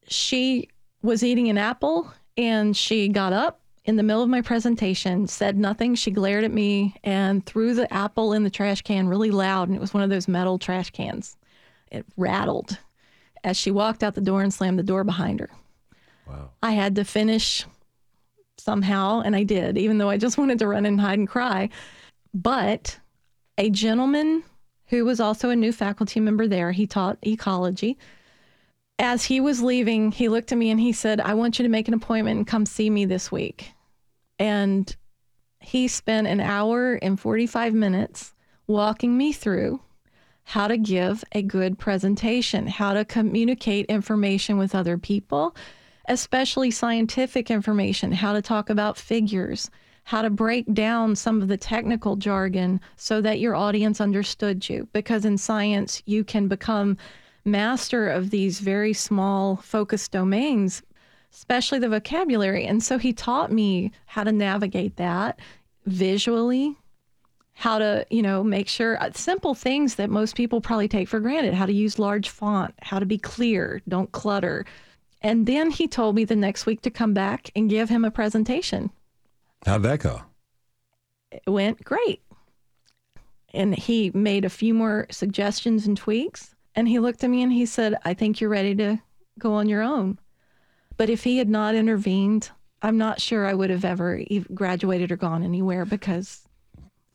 [0.07, 0.69] she
[1.03, 5.59] was eating an apple and she got up in the middle of my presentation, said
[5.59, 5.97] nothing.
[5.97, 9.67] She glared at me and threw the apple in the trash can really loud.
[9.67, 11.37] And it was one of those metal trash cans.
[11.91, 12.79] It rattled
[13.45, 15.51] as she walked out the door and slammed the door behind her.
[16.27, 16.51] Wow.
[16.63, 17.67] I had to finish
[18.59, 21.69] somehow, and I did, even though I just wanted to run and hide and cry.
[22.35, 22.99] But
[23.59, 24.45] a gentleman
[24.87, 27.99] who was also a new faculty member there, he taught ecology.
[28.99, 31.69] As he was leaving, he looked at me and he said, I want you to
[31.69, 33.73] make an appointment and come see me this week.
[34.39, 34.95] And
[35.61, 38.35] he spent an hour and 45 minutes
[38.67, 39.81] walking me through
[40.45, 45.57] how to give a good presentation, how to communicate information with other people,
[46.09, 49.71] especially scientific information, how to talk about figures,
[50.05, 54.89] how to break down some of the technical jargon so that your audience understood you.
[54.93, 56.97] Because in science, you can become
[57.45, 60.83] master of these very small focused domains,
[61.33, 62.67] especially the vocabulary.
[62.67, 65.39] And so he taught me how to navigate that
[65.87, 66.77] visually
[67.55, 71.21] how to, you know, make sure uh, simple things that most people probably take for
[71.21, 74.65] granted, how to use large font, how to be clear, don't clutter.
[75.21, 78.11] And then he told me the next week to come back and give him a
[78.11, 78.91] presentation.
[79.65, 80.23] How'd that go?
[81.31, 82.23] It went great.
[83.55, 86.55] And he made a few more suggestions and tweaks.
[86.75, 88.99] And he looked at me and he said, I think you're ready to
[89.39, 90.19] go on your own.
[90.97, 95.17] But if he had not intervened, I'm not sure I would have ever graduated or
[95.17, 96.47] gone anywhere because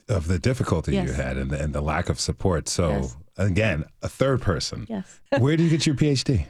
[0.09, 1.07] of the difficulty yes.
[1.07, 2.69] you had and the, and the, lack of support.
[2.69, 3.17] So yes.
[3.37, 4.85] again, a third person.
[4.89, 5.19] Yes.
[5.39, 6.45] Where did you get your PhD?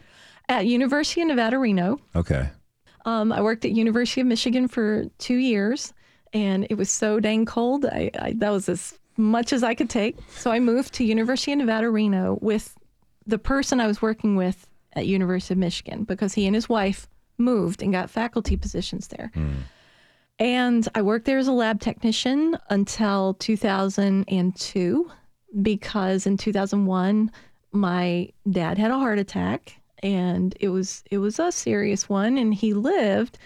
[0.50, 2.00] At University of Nevada, Reno.
[2.16, 2.50] Okay.
[3.06, 5.94] Um, I worked at University of Michigan for two years,
[6.34, 7.86] and it was so dang cold.
[7.86, 10.18] I, I, that was as much as I could take.
[10.30, 12.76] So I moved to University of Nevada, Reno, with
[13.26, 17.08] the person I was working with at University of Michigan because he and his wife
[17.38, 19.32] moved and got faculty positions there.
[19.36, 19.58] Mm.
[20.40, 25.12] And I worked there as a lab technician until 2002
[25.62, 27.32] because in 2001
[27.72, 32.54] my dad had a heart attack and it was it was a serious one and
[32.54, 33.40] he lived.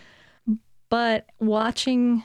[0.90, 2.24] But watching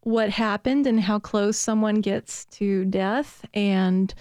[0.00, 4.14] what happened and how close someone gets to death and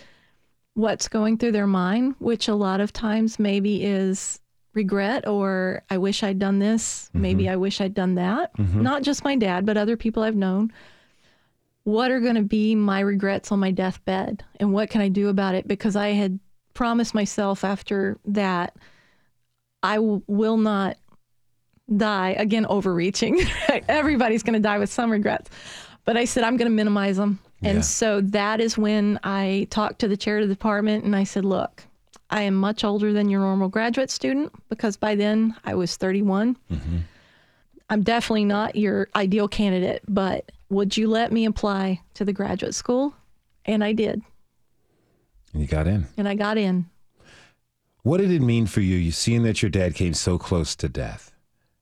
[0.74, 4.40] what's going through their mind which a lot of times maybe is
[4.78, 7.10] regret or I wish I'd done this.
[7.10, 7.22] Mm-hmm.
[7.22, 8.56] Maybe I wish I'd done that.
[8.56, 8.82] Mm-hmm.
[8.82, 10.72] Not just my dad, but other people I've known.
[11.84, 14.44] What are going to be my regrets on my deathbed?
[14.60, 15.68] And what can I do about it?
[15.68, 16.40] Because I had
[16.74, 18.76] promised myself after that
[19.82, 20.98] I w- will not
[21.96, 22.36] die.
[22.38, 23.42] Again, overreaching.
[23.88, 25.50] Everybody's going to die with some regrets.
[26.06, 27.40] But I said, I'm going to minimize them.
[27.64, 27.82] And yeah.
[27.82, 31.44] so that is when I talked to the chair of the department and I said,
[31.44, 31.84] look,
[32.30, 36.58] I am much older than your normal graduate student because by then I was 31.
[36.72, 36.98] Mm-hmm.
[37.90, 42.76] I'm definitely not your ideal candidate, but would you let me apply to the graduate
[42.76, 43.16] school?
[43.66, 44.22] And I did.
[45.54, 46.08] And you got in.
[46.18, 46.88] And I got in.
[48.04, 50.90] What did it mean for you, you seeing that your dad came so close to
[50.90, 51.34] death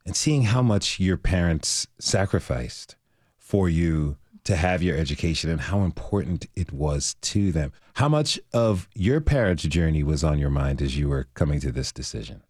[0.05, 2.95] and seeing how much your parents sacrificed
[3.37, 7.73] for you to have your education and how important it was to them.
[7.95, 11.71] How much of your parents' journey was on your mind as you were coming to
[11.71, 12.43] this decision?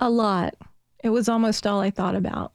[0.00, 0.54] A lot.
[1.02, 2.52] It was almost all I thought about.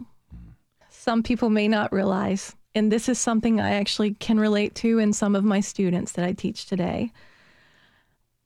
[0.89, 5.13] Some people may not realize, and this is something I actually can relate to in
[5.13, 7.11] some of my students that I teach today.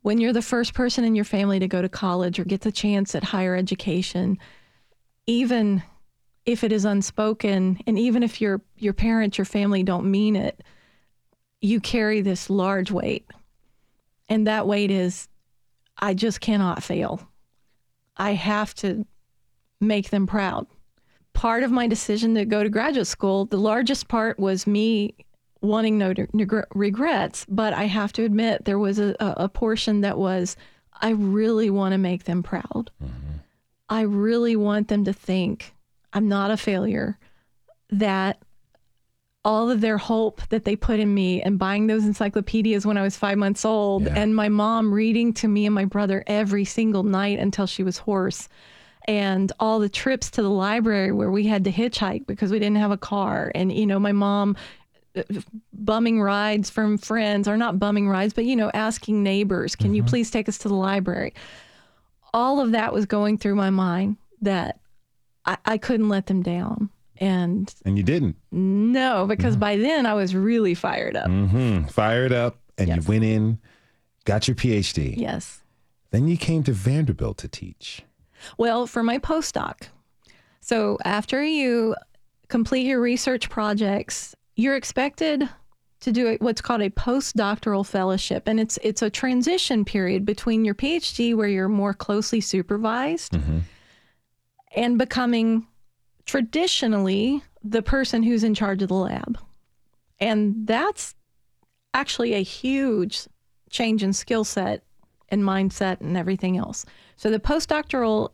[0.01, 2.71] When you're the first person in your family to go to college or get the
[2.71, 4.37] chance at higher education,
[5.25, 5.83] even
[6.45, 10.61] if it is unspoken and even if your your parents your family don't mean it
[11.61, 13.25] you carry this large weight.
[14.27, 15.27] And that weight is
[15.97, 17.27] i just cannot fail.
[18.17, 19.05] I have to
[19.79, 20.67] make them proud.
[21.33, 25.15] Part of my decision to go to graduate school the largest part was me
[25.61, 26.13] wanting no
[26.75, 30.57] regrets but i have to admit there was a, a portion that was
[31.01, 32.91] i really want to make them proud.
[33.01, 33.37] Mm-hmm.
[33.87, 35.73] i really want them to think
[36.13, 37.17] I'm not a failure,
[37.89, 38.41] that
[39.45, 43.01] all of their hope that they put in me and buying those encyclopedias when I
[43.01, 44.13] was five months old, yeah.
[44.15, 47.97] and my mom reading to me and my brother every single night until she was
[47.97, 48.47] hoarse,
[49.05, 52.77] and all the trips to the library where we had to hitchhike because we didn't
[52.77, 54.55] have a car, and you know, my mom
[55.17, 55.23] uh,
[55.73, 59.95] bumming rides from friends, or not bumming rides, but you know, asking neighbors, can mm-hmm.
[59.95, 61.33] you please take us to the library?
[62.33, 64.79] All of that was going through my mind that
[65.45, 66.89] I, I couldn't let them down.
[67.17, 68.35] And and you didn't?
[68.51, 69.61] No, because mm-hmm.
[69.61, 71.27] by then I was really fired up.
[71.27, 71.85] Mm-hmm.
[71.85, 72.97] Fired up, and yes.
[72.97, 73.59] you went in,
[74.25, 75.15] got your PhD.
[75.15, 75.61] Yes.
[76.11, 78.01] Then you came to Vanderbilt to teach.
[78.57, 79.83] Well, for my postdoc.
[80.59, 81.95] So after you
[82.47, 85.47] complete your research projects, you're expected
[86.01, 90.75] to do what's called a postdoctoral fellowship, and it's it's a transition period between your
[90.75, 93.33] PhD where you're more closely supervised.
[93.33, 93.59] Mm-hmm
[94.75, 95.67] and becoming
[96.25, 99.37] traditionally the person who's in charge of the lab.
[100.19, 101.15] And that's
[101.93, 103.27] actually a huge
[103.69, 104.83] change in skill set
[105.29, 106.85] and mindset and everything else.
[107.15, 108.31] So the postdoctoral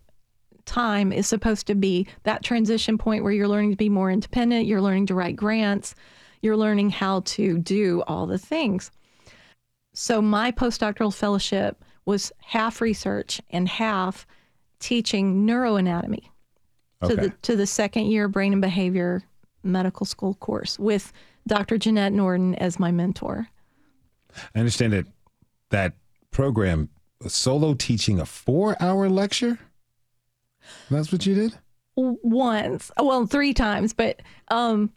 [0.66, 4.68] time is supposed to be that transition point where you're learning to be more independent,
[4.68, 5.96] you're learning to write grants,
[6.42, 8.92] you're learning how to do all the things.
[9.94, 14.26] So my postdoctoral fellowship was half research and half
[14.80, 16.24] teaching neuroanatomy
[17.04, 17.16] okay.
[17.16, 19.24] to the to the second year brain and behavior
[19.64, 21.12] medical school course with
[21.48, 21.78] Dr.
[21.78, 23.48] Jeanette Norton as my mentor.
[24.56, 25.06] I understand that
[25.70, 25.94] that
[26.32, 26.90] program
[27.28, 29.60] solo teaching a 4-hour lecture?
[30.90, 31.58] That's what you did?
[31.96, 32.92] Once.
[32.98, 34.92] Well, three times, but um,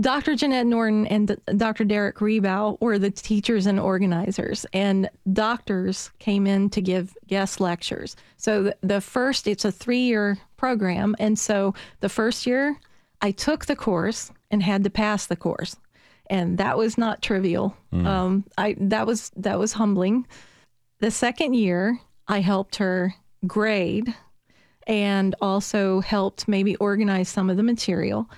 [0.00, 0.34] Dr.
[0.34, 1.84] Jeanette Norton and Dr.
[1.84, 8.16] Derek Riebau were the teachers and organizers, and doctors came in to give guest lectures.
[8.36, 11.16] So the first, it's a three year program.
[11.18, 12.78] And so the first year,
[13.20, 15.76] I took the course and had to pass the course.
[16.30, 17.76] and that was not trivial.
[17.92, 18.06] Mm.
[18.06, 20.26] Um, I that was that was humbling.
[21.00, 23.14] The second year, I helped her
[23.46, 24.14] grade
[24.86, 28.30] and also helped maybe organize some of the material.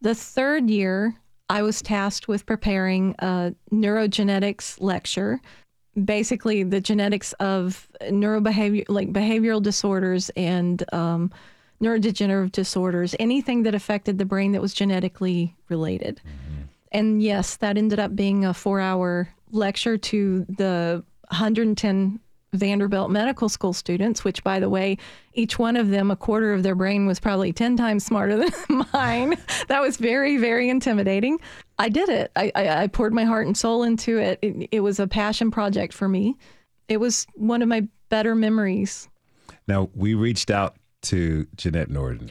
[0.00, 1.14] The third year,
[1.48, 5.40] I was tasked with preparing a neurogenetics lecture,
[6.02, 11.30] basically the genetics of neurobehavior, like behavioral disorders and um,
[11.82, 16.20] neurodegenerative disorders, anything that affected the brain that was genetically related.
[16.26, 16.62] Mm-hmm.
[16.92, 22.20] And yes, that ended up being a four hour lecture to the 110
[22.52, 24.98] Vanderbilt Medical School students, which, by the way,
[25.34, 28.36] each one of them, a quarter of their brain was probably 10 times smarter
[28.68, 29.36] than mine.
[29.68, 31.38] that was very, very intimidating.
[31.78, 32.32] I did it.
[32.36, 34.38] I, I, I poured my heart and soul into it.
[34.42, 34.68] it.
[34.72, 36.36] It was a passion project for me.
[36.88, 39.08] It was one of my better memories.
[39.68, 42.30] Now, we reached out to Jeanette Norden.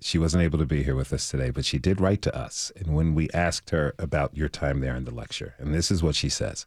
[0.00, 2.72] She wasn't able to be here with us today, but she did write to us.
[2.76, 6.02] And when we asked her about your time there in the lecture, and this is
[6.02, 6.66] what she says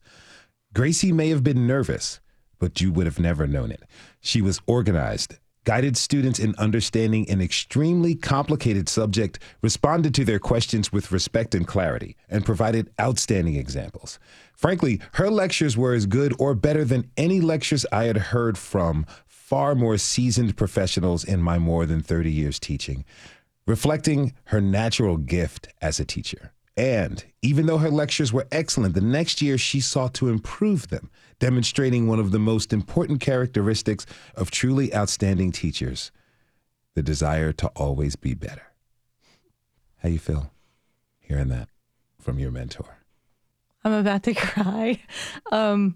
[0.73, 2.19] Gracie may have been nervous
[2.60, 3.84] but you would have never known it.
[4.20, 10.93] She was organized, guided students in understanding an extremely complicated subject, responded to their questions
[10.93, 14.17] with respect and clarity, and provided outstanding examples.
[14.56, 19.06] Frankly, her lectures were as good or better than any lectures I had heard from
[19.26, 23.06] far more seasoned professionals in my more than 30 years teaching,
[23.65, 26.54] reflecting her natural gift as a teacher.
[26.78, 31.10] And even though her lectures were excellent, the next year she sought to improve them,
[31.39, 36.12] demonstrating one of the most important characteristics of truly outstanding teachers
[36.95, 38.73] the desire to always be better.
[39.97, 40.52] How you feel
[41.19, 41.69] hearing that
[42.19, 42.97] from your mentor?
[43.84, 45.02] I'm about to cry.
[45.52, 45.95] Um,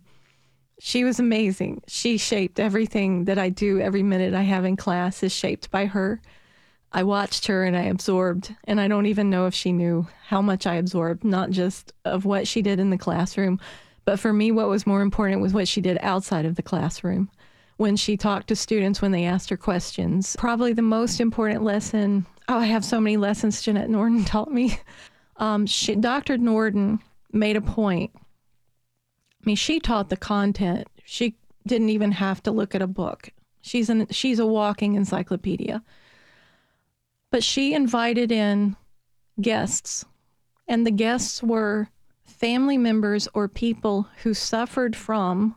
[0.79, 1.81] she was amazing.
[1.87, 5.85] She shaped everything that I do every minute I have in class is shaped by
[5.85, 6.21] her.
[6.91, 10.41] I watched her and I absorbed, and I don't even know if she knew how
[10.41, 13.59] much I absorbed, not just of what she did in the classroom,
[14.11, 17.29] but for me, what was more important was what she did outside of the classroom.
[17.77, 20.35] When she talked to students, when they asked her questions.
[20.37, 24.77] Probably the most important lesson oh, I have so many lessons Jeanette Norden taught me.
[25.37, 26.37] Um, she, Dr.
[26.37, 26.99] Norden
[27.31, 28.11] made a point.
[28.13, 30.89] I mean, she taught the content.
[31.05, 33.29] She didn't even have to look at a book.
[33.61, 35.81] She's an she's a walking encyclopedia.
[37.31, 38.75] But she invited in
[39.39, 40.03] guests,
[40.67, 41.87] and the guests were
[42.41, 45.55] family members or people who suffered from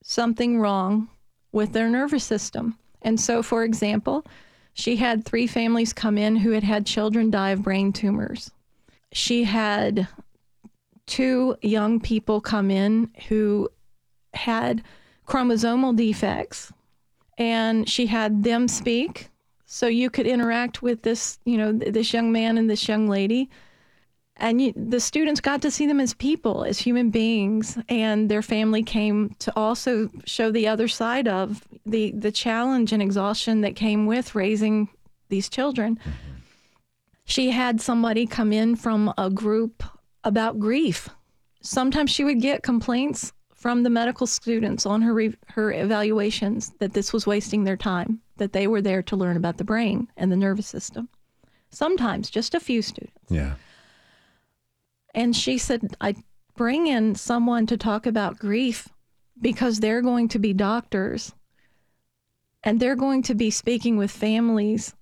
[0.00, 1.08] something wrong
[1.50, 2.78] with their nervous system.
[3.02, 4.24] And so, for example,
[4.74, 8.52] she had three families come in who had had children die of brain tumors.
[9.10, 10.06] She had
[11.06, 13.68] two young people come in who
[14.34, 14.84] had
[15.26, 16.72] chromosomal defects,
[17.38, 19.30] and she had them speak
[19.66, 23.50] so you could interact with this, you know, this young man and this young lady.
[24.36, 28.42] And you, the students got to see them as people, as human beings, and their
[28.42, 33.76] family came to also show the other side of the the challenge and exhaustion that
[33.76, 34.88] came with raising
[35.28, 35.98] these children.
[37.24, 39.84] She had somebody come in from a group
[40.24, 41.08] about grief.
[41.60, 46.94] Sometimes she would get complaints from the medical students on her re- her evaluations that
[46.94, 50.32] this was wasting their time that they were there to learn about the brain and
[50.32, 51.08] the nervous system.
[51.70, 53.14] Sometimes just a few students.
[53.28, 53.54] Yeah.
[55.14, 56.14] And she said, I
[56.56, 58.88] bring in someone to talk about grief
[59.40, 61.34] because they're going to be doctors
[62.62, 64.94] and they're going to be speaking with families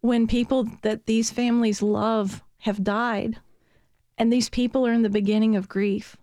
[0.00, 3.38] when people that these families love have died
[4.18, 6.16] and these people are in the beginning of grief.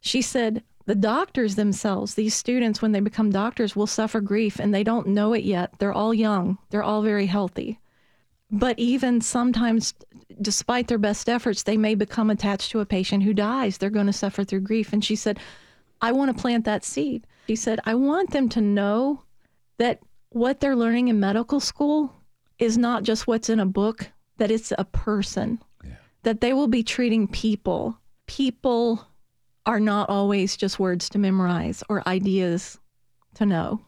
[0.00, 4.74] She said, the doctors themselves, these students, when they become doctors, will suffer grief and
[4.74, 5.78] they don't know it yet.
[5.78, 7.80] They're all young, they're all very healthy.
[8.50, 9.94] But even sometimes,
[10.40, 13.78] despite their best efforts, they may become attached to a patient who dies.
[13.78, 14.92] They're going to suffer through grief.
[14.92, 15.38] And she said,
[16.00, 17.26] I want to plant that seed.
[17.46, 19.22] She said, I want them to know
[19.78, 22.12] that what they're learning in medical school
[22.58, 25.92] is not just what's in a book, that it's a person, yeah.
[26.22, 29.06] that they will be treating people, people
[29.66, 32.78] are not always just words to memorize or ideas
[33.34, 33.80] to know.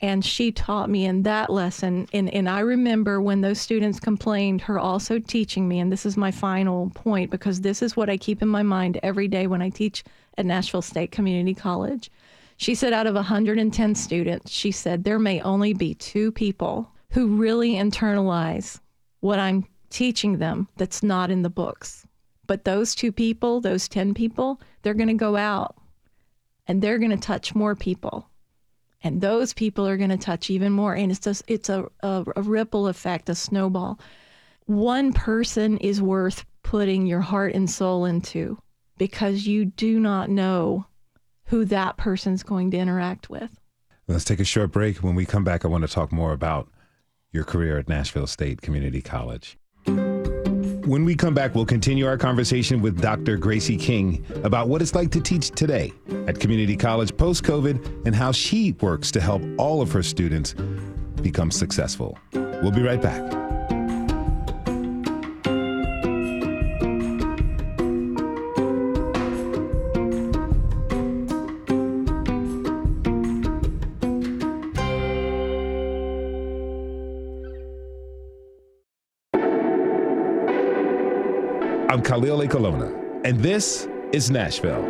[0.00, 2.06] And she taught me in that lesson.
[2.12, 6.16] And, and I remember when those students complained, her also teaching me, and this is
[6.16, 9.60] my final point because this is what I keep in my mind every day when
[9.60, 10.04] I teach
[10.36, 12.10] at Nashville State Community College.
[12.58, 17.36] She said, out of 110 students, she said, there may only be two people who
[17.36, 18.80] really internalize
[19.20, 22.06] what I'm teaching them that's not in the books.
[22.46, 25.76] But those two people, those 10 people, they're going to go out
[26.66, 28.27] and they're going to touch more people.
[29.02, 30.94] And those people are going to touch even more.
[30.94, 34.00] And it's just, it's a, a, a ripple effect, a snowball.
[34.66, 38.58] One person is worth putting your heart and soul into
[38.98, 40.86] because you do not know
[41.44, 43.58] who that person's going to interact with.
[44.06, 44.98] Let's take a short break.
[44.98, 46.68] When we come back, I want to talk more about
[47.32, 49.58] your career at Nashville State Community College.
[50.88, 53.36] When we come back, we'll continue our conversation with Dr.
[53.36, 55.92] Gracie King about what it's like to teach today
[56.26, 60.54] at Community College post COVID and how she works to help all of her students
[61.20, 62.18] become successful.
[62.32, 63.47] We'll be right back.
[82.08, 84.80] Khalil Ekulona, and this is Nashville.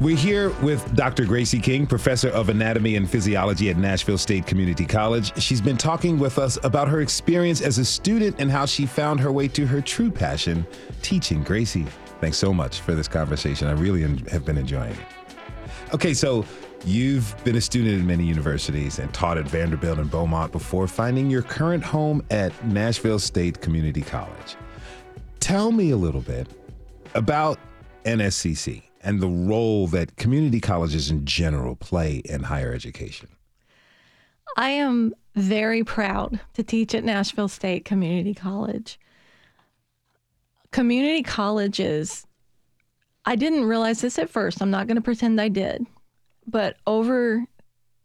[0.00, 1.24] We're here with Dr.
[1.24, 5.40] Gracie King, professor of anatomy and physiology at Nashville State Community College.
[5.40, 9.20] She's been talking with us about her experience as a student and how she found
[9.20, 10.66] her way to her true passion,
[11.00, 11.44] teaching.
[11.44, 11.86] Gracie,
[12.20, 13.68] thanks so much for this conversation.
[13.68, 14.02] I really
[14.32, 15.94] have been enjoying it.
[15.94, 16.44] Okay, so
[16.84, 21.28] You've been a student in many universities and taught at Vanderbilt and Beaumont before finding
[21.28, 24.56] your current home at Nashville State Community College.
[25.40, 26.46] Tell me a little bit
[27.14, 27.58] about
[28.04, 33.28] NSCC and the role that community colleges in general play in higher education.
[34.56, 38.98] I am very proud to teach at Nashville State Community College.
[40.70, 42.26] Community colleges,
[43.24, 44.62] I didn't realize this at first.
[44.62, 45.86] I'm not going to pretend I did.
[46.48, 47.44] But over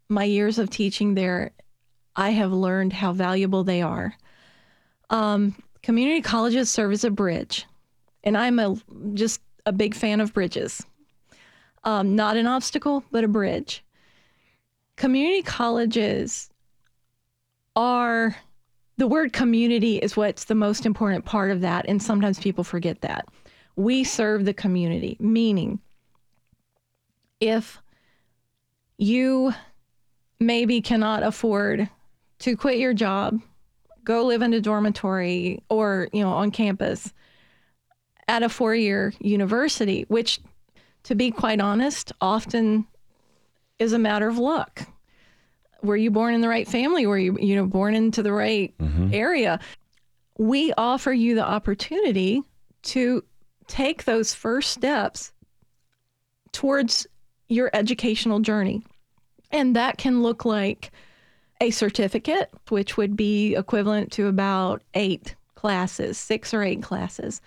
[0.10, 1.52] my years of teaching there,
[2.14, 4.14] I have learned how valuable they are.
[5.10, 7.66] Um, community colleges serve as a bridge,
[8.24, 8.76] and I'm a
[9.14, 10.86] just a big fan of bridges.
[11.86, 13.84] Um, not an obstacle, but a bridge.
[14.98, 16.50] Community colleges
[17.78, 18.36] are
[18.98, 23.00] the word community is what's the most important part of that, and sometimes people forget
[23.02, 23.26] that.
[23.78, 25.80] We serve the community, meaning
[27.40, 27.82] if
[29.04, 29.54] you
[30.40, 31.90] maybe cannot afford
[32.40, 33.40] to quit your job,
[34.04, 37.14] go live in a dormitory or, you know, on campus
[38.28, 40.40] at a four year university, which,
[41.04, 42.86] to be quite honest, often
[43.80, 44.88] is a matter of luck.
[45.82, 47.06] Were you born in the right family?
[47.06, 49.10] Were you, you know, born into the right mm-hmm.
[49.14, 49.60] area?
[50.38, 52.42] We offer you the opportunity
[52.84, 53.24] to
[53.68, 55.34] take those first steps
[56.54, 57.06] towards
[57.50, 58.82] your educational journey.
[59.54, 60.92] And that can look like
[61.62, 67.40] a certificate, which would be equivalent to about eight classes, six or eight classes.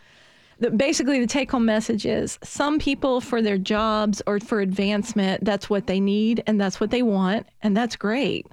[0.58, 5.44] The, basically, the take home message is some people, for their jobs or for advancement,
[5.44, 8.46] that's what they need and that's what they want, and that's great.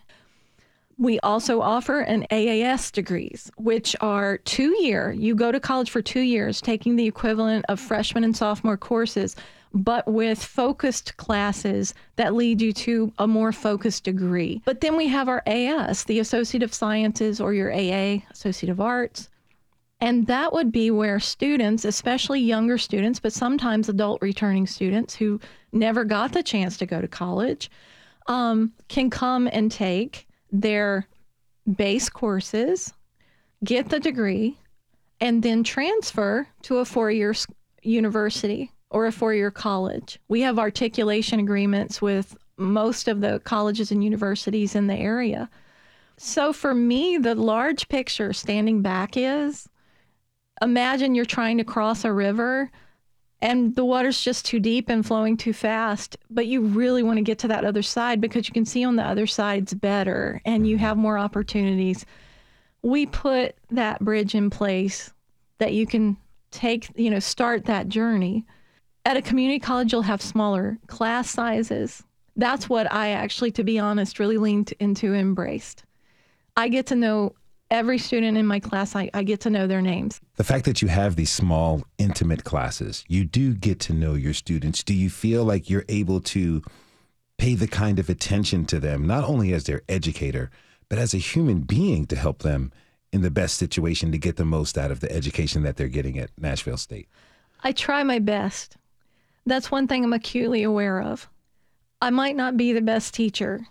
[0.98, 5.12] We also offer an AAS degrees, which are two year.
[5.12, 9.36] You go to college for two years, taking the equivalent of freshman and sophomore courses
[9.74, 14.62] but with focused classes that lead you to a more focused degree.
[14.66, 18.80] But then we have our AS, the Associate of Sciences, or your AA, Associate of
[18.80, 19.30] Arts.
[20.00, 25.40] And that would be where students, especially younger students, but sometimes adult returning students who
[25.72, 27.72] never got the chance to go to college,
[28.28, 31.08] um, can come and take their
[31.78, 32.94] base courses,
[33.64, 34.58] get the degree,
[35.22, 37.34] and then transfer to a four year
[37.82, 40.20] university or a four year college.
[40.30, 45.50] We have articulation agreements with most of the colleges and universities in the area.
[46.18, 49.68] So for me, the large picture standing back is
[50.62, 52.72] imagine you're trying to cross a river
[53.42, 57.24] and the water's just too deep and flowing too fast, but you really want to
[57.24, 60.66] get to that other side because you can see on the other side's better and
[60.66, 60.86] you mm-hmm.
[60.86, 62.06] have more opportunities.
[62.84, 65.12] We put that bridge in place
[65.58, 66.16] that you can
[66.52, 68.46] take, you know, start that journey.
[69.06, 72.04] At a community college, you'll have smaller class sizes.
[72.36, 75.84] That's what I actually, to be honest, really leaned into embraced.
[76.56, 77.36] I get to know
[77.70, 80.22] every student in my class, I, I get to know their names.
[80.36, 84.34] The fact that you have these small, intimate classes, you do get to know your
[84.34, 84.84] students.
[84.84, 86.62] Do you feel like you're able to
[87.38, 90.50] pay the kind of attention to them, not only as their educator,
[90.88, 92.72] but as a human being to help them
[93.12, 96.18] in the best situation to get the most out of the education that they're getting
[96.18, 97.10] at Nashville State?
[97.64, 98.78] I try my best.
[99.46, 101.30] That's one thing I'm acutely aware of.
[102.02, 103.68] I might not be the best teacher.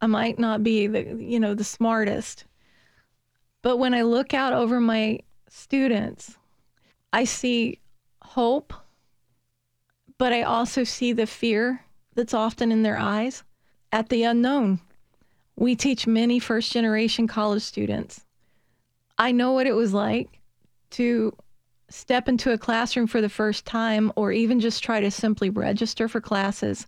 [0.00, 2.44] I might not be the, you know, the smartest.
[3.62, 6.36] But when I look out over my students,
[7.12, 7.80] I see
[8.22, 8.74] hope,
[10.18, 13.42] but I also see the fear that's often in their eyes
[13.92, 14.80] at the unknown.
[15.56, 18.24] We teach many first generation college students
[19.18, 20.40] I know what it was like
[20.90, 21.36] to
[21.88, 26.08] step into a classroom for the first time or even just try to simply register
[26.08, 26.86] for classes,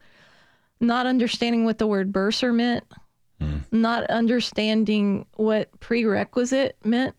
[0.80, 2.84] not understanding what the word bursar meant,
[3.40, 3.62] mm.
[3.70, 7.14] not understanding what prerequisite meant,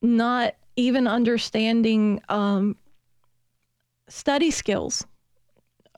[0.00, 2.76] not even understanding um,
[4.08, 5.06] study skills.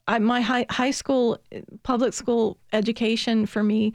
[0.07, 1.39] I, my high, high school,
[1.83, 3.95] public school education for me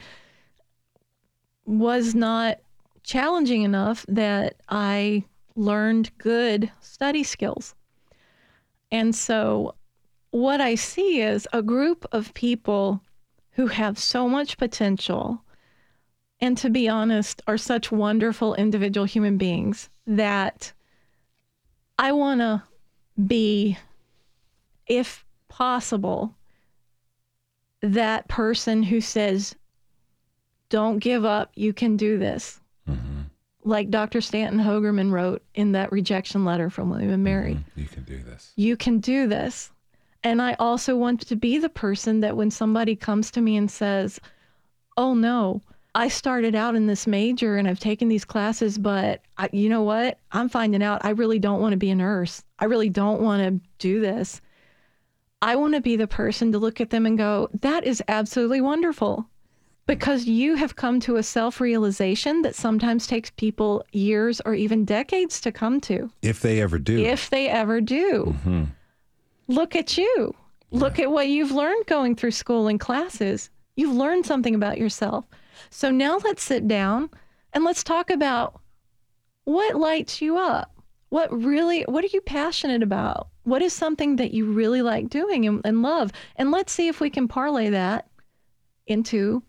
[1.66, 2.58] was not
[3.04, 5.24] challenging enough that I
[5.60, 7.76] learned good study skills.
[8.92, 9.76] And so,
[10.32, 13.02] what I see is a group of people
[13.52, 15.44] who have so much potential
[16.40, 20.72] and, to be honest, are such wonderful individual human beings that
[21.98, 22.64] I want to
[23.28, 23.78] be,
[24.88, 26.34] if possible,
[27.82, 29.56] that person who says,
[30.70, 32.59] Don't give up, you can do this.
[33.70, 34.20] Like Dr.
[34.20, 37.54] Stanton Hoegerman wrote in that rejection letter from William and Mary.
[37.54, 37.80] Mm-hmm.
[37.80, 38.52] You can do this.
[38.56, 39.70] You can do this.
[40.24, 43.70] And I also want to be the person that when somebody comes to me and
[43.70, 44.20] says,
[44.98, 45.62] Oh no,
[45.94, 49.84] I started out in this major and I've taken these classes, but I, you know
[49.84, 50.18] what?
[50.32, 52.44] I'm finding out I really don't want to be a nurse.
[52.58, 54.42] I really don't want to do this.
[55.44, 58.62] I want to be the person to look at them and go, That is absolutely
[58.62, 59.30] wonderful
[59.90, 64.86] because you have come to a self realization that sometimes takes people years or even
[64.86, 66.12] decades to come to.
[66.22, 67.00] If they ever do.
[67.00, 68.36] If they ever do.
[68.38, 68.64] Mm-hmm.
[69.48, 70.36] Look at you.
[70.70, 70.80] Yeah.
[70.80, 73.50] Look at what you've learned going through school and classes.
[73.76, 75.26] You've learned something about yourself.
[75.72, 77.10] So now let's sit down
[77.54, 78.62] and let's talk about
[79.46, 80.72] what lights you up.
[81.10, 83.30] What really, what are you passionate about?
[83.42, 86.12] What is something that you really like doing and, and love?
[86.36, 88.08] And let's see if we can parlay that
[88.86, 89.42] into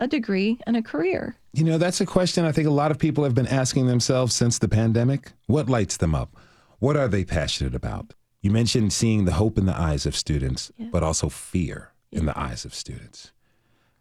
[0.00, 1.36] a degree and a career?
[1.52, 4.34] You know, that's a question I think a lot of people have been asking themselves
[4.34, 5.32] since the pandemic.
[5.46, 6.34] What lights them up?
[6.78, 8.14] What are they passionate about?
[8.40, 10.88] You mentioned seeing the hope in the eyes of students, yeah.
[10.90, 12.20] but also fear yeah.
[12.20, 13.32] in the eyes of students.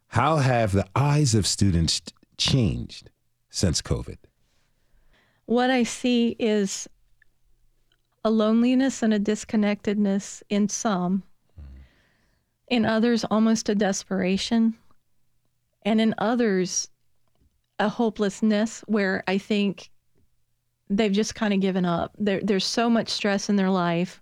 [0.08, 2.02] How have the eyes of students
[2.38, 3.12] changed
[3.50, 4.18] since COVID?
[5.46, 6.88] What I see is
[8.24, 11.24] a loneliness and a disconnectedness in some,
[11.60, 11.78] mm-hmm.
[12.70, 14.76] in others, almost a desperation
[15.84, 16.90] and in others,
[17.80, 19.90] a hopelessness where I think
[20.90, 22.14] they've just kind of given up.
[22.18, 24.22] There, there's so much stress in their life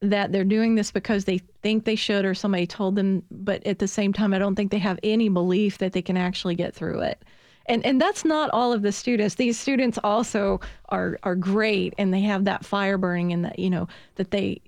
[0.00, 3.78] that they're doing this because they think they should or somebody told them, but at
[3.78, 6.74] the same time, I don't think they have any belief that they can actually get
[6.74, 7.22] through it.
[7.66, 9.36] And and that's not all of the students.
[9.36, 10.60] These students also
[10.90, 14.60] are are great and they have that fire burning and that you know that they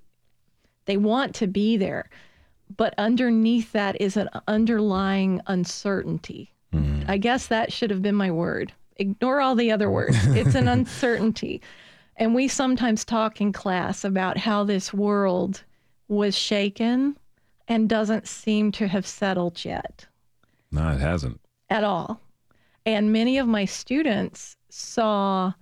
[0.86, 2.08] they want to be there
[2.74, 6.52] but underneath that is an underlying uncertainty.
[6.74, 7.08] Mm.
[7.08, 8.72] I guess that should have been my word.
[8.96, 10.16] Ignore all the other words.
[10.28, 11.60] It's an uncertainty.
[12.16, 15.62] And we sometimes talk in class about how this world
[16.08, 17.16] was shaken
[17.68, 20.06] and doesn't seem to have settled yet.
[20.70, 21.40] No, it hasn't.
[21.68, 22.20] At all.
[22.86, 25.52] And many of my students saw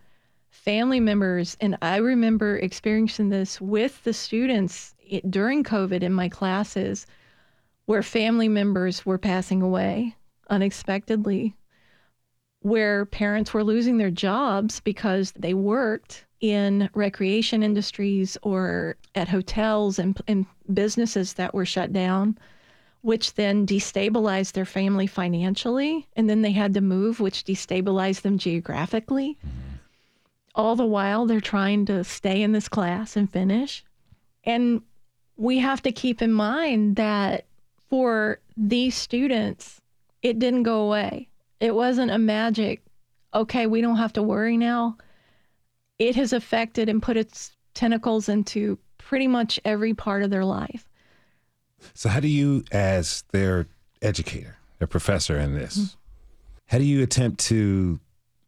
[0.51, 4.94] family members, and I remember experiencing this with the students
[5.29, 7.07] during COVID in my classes
[7.87, 10.17] where family members were passing away
[10.51, 11.55] unexpectedly,
[12.61, 19.99] where parents were losing their jobs because they worked in recreation industries or at hotels
[19.99, 22.39] and, and businesses that were shut down,
[23.03, 26.07] which then destabilized their family financially.
[26.17, 29.37] And then they had to move, which destabilized them geographically.
[29.41, 29.77] Mm-hmm.
[30.55, 33.85] All the while, they're trying to stay in this class and finish.
[34.45, 34.83] And
[35.37, 37.47] we have to keep in mind that
[37.89, 39.81] for these students,
[40.23, 41.29] it didn't go away.
[41.61, 42.83] It wasn't a magic,
[43.35, 44.97] okay, we don't have to worry now.
[45.99, 50.89] It has affected and put its tentacles into pretty much every part of their life.
[51.93, 53.67] So, how do you, as their
[54.01, 55.99] educator, their professor in this, mm-hmm.
[56.67, 58.01] how do you attempt to?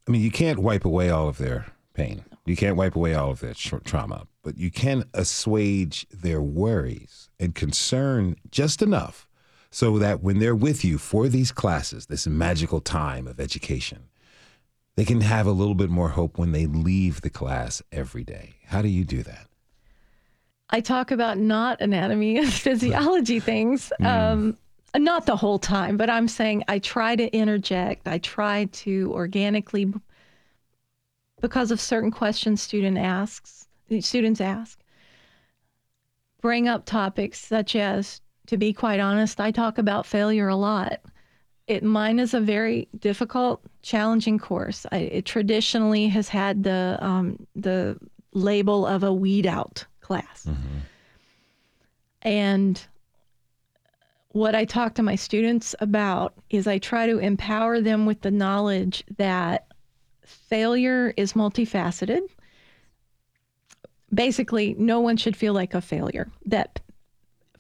[0.09, 2.25] I mean, you can't wipe away all of their pain.
[2.47, 7.29] You can't wipe away all of their tra- trauma, but you can assuage their worries
[7.41, 9.27] and concern just enough
[9.73, 14.05] so that when they're with you for these classes, this magical time of education,
[14.95, 18.55] they can have a little bit more hope when they leave the class every day.
[18.67, 19.49] How do you do that?
[20.71, 23.93] I talk about not anatomy and physiology things.
[24.01, 24.07] Mm.
[24.07, 24.57] Um,
[24.97, 28.07] not the whole time, but I'm saying I try to interject.
[28.07, 29.93] I try to organically
[31.41, 33.66] because of certain questions student asks
[34.01, 34.79] students ask
[36.41, 41.01] bring up topics such as to be quite honest i talk about failure a lot
[41.67, 44.87] it mine is a very difficult challenging course.
[44.93, 47.99] I, it traditionally has had the um, the
[48.33, 50.79] label of a weed out class, mm-hmm.
[52.23, 52.87] and
[54.29, 58.31] what I talk to my students about is I try to empower them with the
[58.31, 59.67] knowledge that
[60.25, 62.21] failure is multifaceted.
[64.13, 66.31] Basically, no one should feel like a failure.
[66.45, 66.81] That,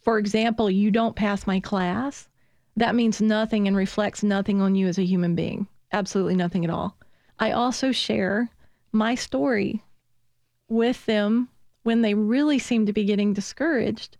[0.00, 2.28] for example, you don't pass my class,
[2.76, 5.66] that means nothing and reflects nothing on you as a human being.
[5.92, 6.96] Absolutely nothing at all.
[7.38, 8.50] I also share
[8.92, 9.82] my story
[10.68, 11.48] with them
[11.84, 14.16] when they really seem to be getting discouraged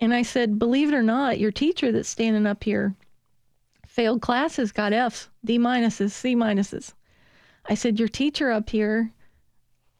[0.00, 2.94] and I said, believe it or not, your teacher that's standing up here
[3.86, 6.94] failed classes, got F's, D minuses, C minuses.
[7.66, 9.12] I said, your teacher up here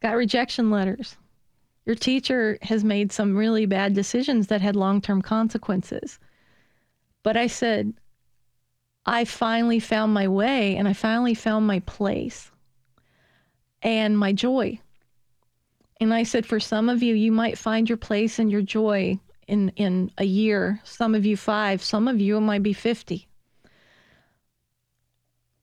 [0.01, 1.17] got rejection letters.
[1.87, 6.19] Your teacher has made some really bad decisions that had long term consequences.
[7.23, 7.95] But I said,
[9.07, 12.51] I finally found my way and I finally found my place
[13.83, 14.81] and my joy.
[16.01, 19.19] And I said, for some of you, you might find your place and your joy
[19.49, 23.27] in in a year some of you 5 some of you might be 50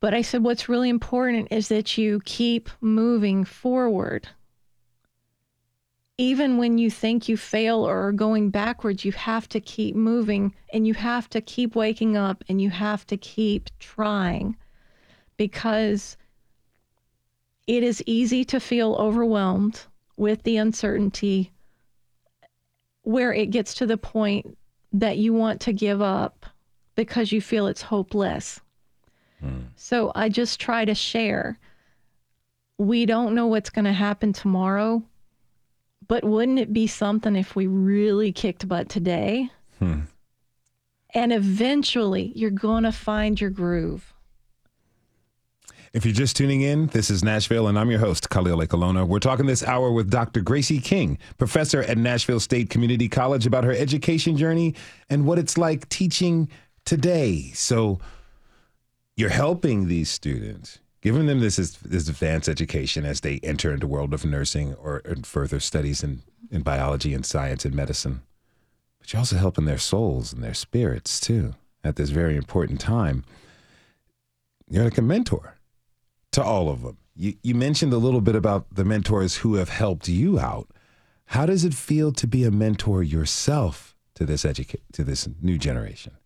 [0.06, 4.28] but i said what's really important is that you keep moving forward
[6.20, 10.53] even when you think you fail or are going backwards you have to keep moving
[10.72, 14.56] and you have to keep waking up and you have to keep trying
[15.38, 16.18] because
[17.66, 19.88] it is easy to feel overwhelmed
[20.18, 21.51] with the uncertainty
[23.01, 24.56] where it gets to the point
[24.93, 26.45] that you want to give up
[26.93, 28.62] because you feel it's hopeless.
[29.76, 31.60] So I just try to share.
[32.78, 35.04] We don't know what's going to happen tomorrow,
[36.08, 39.50] but wouldn't it be something if we really kicked butt today?
[39.80, 40.02] Hmm.
[41.14, 44.14] And eventually you're going to find your groove.
[45.94, 49.08] If you're just tuning in, this is Nashville, and I'm your host, Khalil Ekulona.
[49.08, 50.42] We're talking this hour with Dr.
[50.42, 54.76] Gracie King, professor at Nashville State Community College, about her education journey
[55.10, 56.50] and what it's like teaching
[56.84, 57.52] today.
[57.54, 58.00] So
[59.18, 63.91] you're helping these students, giving them this, this advanced education as they enter into the
[63.91, 68.22] world of nursing or further studies in, in biology and science and medicine.
[68.99, 71.53] But you're also helping their souls and their spirits too
[71.84, 73.24] at this very important time.
[74.68, 75.57] You're like a mentor
[76.32, 76.97] to all of them.
[77.16, 80.70] You, you mentioned a little bit about the mentors who have helped you out.
[81.28, 85.57] How does it feel to be a mentor yourself to this educa- to this new
[85.57, 86.18] generation?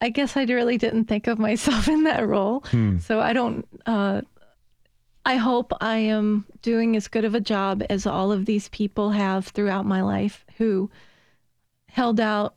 [0.00, 2.60] I guess I really didn't think of myself in that role.
[2.70, 2.98] Hmm.
[2.98, 3.66] So I don't.
[3.86, 4.22] Uh,
[5.24, 9.10] I hope I am doing as good of a job as all of these people
[9.10, 10.90] have throughout my life who
[11.88, 12.54] held out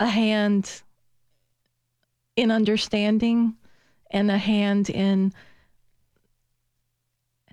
[0.00, 0.82] a hand
[2.34, 3.54] in understanding
[4.10, 5.32] and a hand in,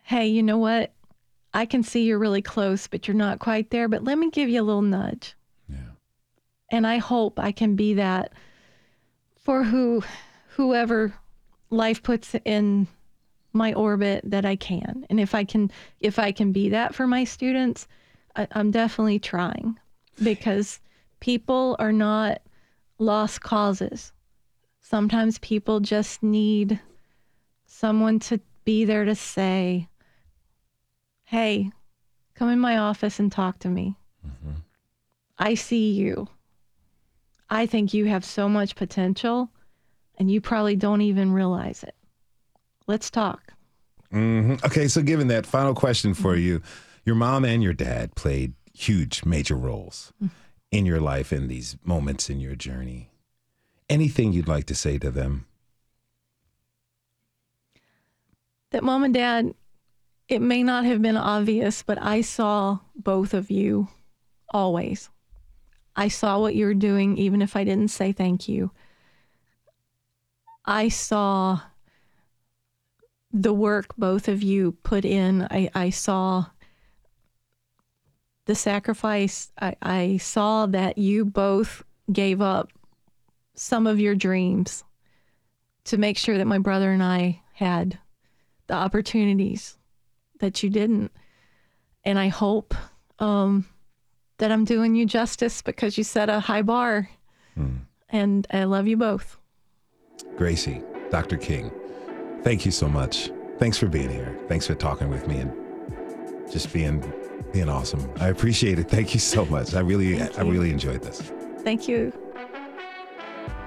[0.03, 0.91] hey, you know what?
[1.53, 3.87] I can see you're really close, but you're not quite there.
[3.87, 5.35] But let me give you a little nudge.
[5.67, 5.77] Yeah.
[6.71, 8.33] And I hope I can be that
[9.49, 10.03] for who,
[10.49, 11.11] whoever
[11.71, 12.87] life puts in
[13.51, 15.07] my orbit that I can.
[15.09, 17.87] And if I can, if I can be that for my students,
[18.35, 19.79] I, I'm definitely trying
[20.21, 20.79] because
[21.19, 22.43] people are not
[22.99, 24.13] lost causes.
[24.81, 26.79] Sometimes people just need
[27.65, 29.89] someone to be there to say,
[31.23, 31.71] hey,
[32.35, 33.97] come in my office and talk to me.
[34.23, 34.59] Mm-hmm.
[35.39, 36.27] I see you.
[37.49, 39.49] I think you have so much potential
[40.17, 41.95] and you probably don't even realize it.
[42.87, 43.53] Let's talk.
[44.13, 44.65] Mm-hmm.
[44.65, 46.45] Okay, so given that final question for mm-hmm.
[46.45, 46.61] you,
[47.05, 50.33] your mom and your dad played huge, major roles mm-hmm.
[50.71, 53.09] in your life in these moments in your journey
[53.89, 55.45] anything you'd like to say to them?
[58.71, 59.53] That mom and dad,
[60.27, 63.87] it may not have been obvious, but I saw both of you
[64.51, 65.09] always.
[65.95, 68.71] I saw what you were doing, even if I didn't say thank you.
[70.65, 71.59] I saw
[73.31, 75.43] the work both of you put in.
[75.49, 76.45] I, I saw
[78.45, 79.51] the sacrifice.
[79.61, 82.71] I, I saw that you both gave up
[83.55, 84.83] some of your dreams
[85.85, 87.99] to make sure that my brother and I had
[88.67, 89.77] the opportunities
[90.39, 91.11] that you didn't.
[92.03, 92.73] And I hope
[93.19, 93.65] um,
[94.39, 97.09] that I'm doing you justice because you set a high bar.
[97.55, 97.77] Hmm.
[98.09, 99.37] And I love you both.
[100.35, 100.81] Gracie,
[101.11, 101.37] Dr.
[101.37, 101.71] King,
[102.43, 103.29] thank you so much.
[103.59, 104.37] Thanks for being here.
[104.47, 107.13] Thanks for talking with me and just being
[107.51, 108.11] being awesome.
[108.19, 108.89] I appreciate it.
[108.89, 109.75] Thank you so much.
[109.75, 111.21] I really I really enjoyed this.
[111.59, 112.13] Thank you.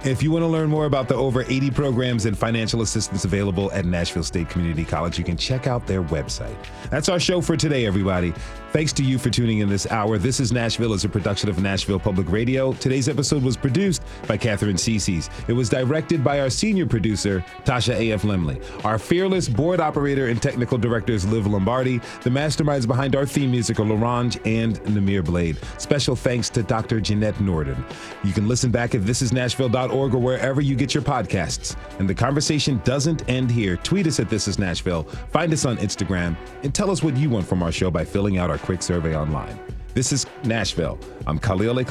[0.05, 3.71] If you want to learn more about the over 80 programs and financial assistance available
[3.71, 6.57] at Nashville State Community College, you can check out their website.
[6.91, 8.35] That's our show for today, everybody.
[8.73, 10.17] Thanks to you for tuning in this hour.
[10.17, 12.73] This is Nashville is a production of Nashville Public Radio.
[12.73, 15.29] Today's episode was produced by Katherine Ceicys.
[15.47, 18.23] It was directed by our senior producer, Tasha A.F.
[18.23, 18.65] Lemley.
[18.83, 21.99] Our fearless board operator and technical directors, Liv Lombardi.
[22.23, 25.59] The masterminds behind our theme music are Larange and Namir Blade.
[25.77, 26.99] Special thanks to Dr.
[26.99, 27.85] Jeanette Norden.
[28.25, 31.77] You can listen back at thisisnashville.org or wherever you get your podcasts.
[31.99, 33.77] And the conversation doesn't end here.
[33.77, 37.29] Tweet us at This Is Nashville, find us on Instagram, and tell us what you
[37.29, 39.59] want from our show by filling out our quick survey online.
[39.93, 40.99] This is Nashville.
[41.27, 41.85] I'm Khalil A.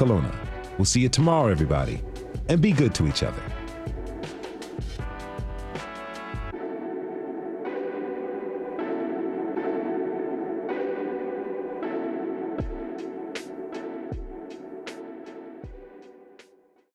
[0.78, 2.00] We'll see you tomorrow, everybody,
[2.48, 3.42] and be good to each other.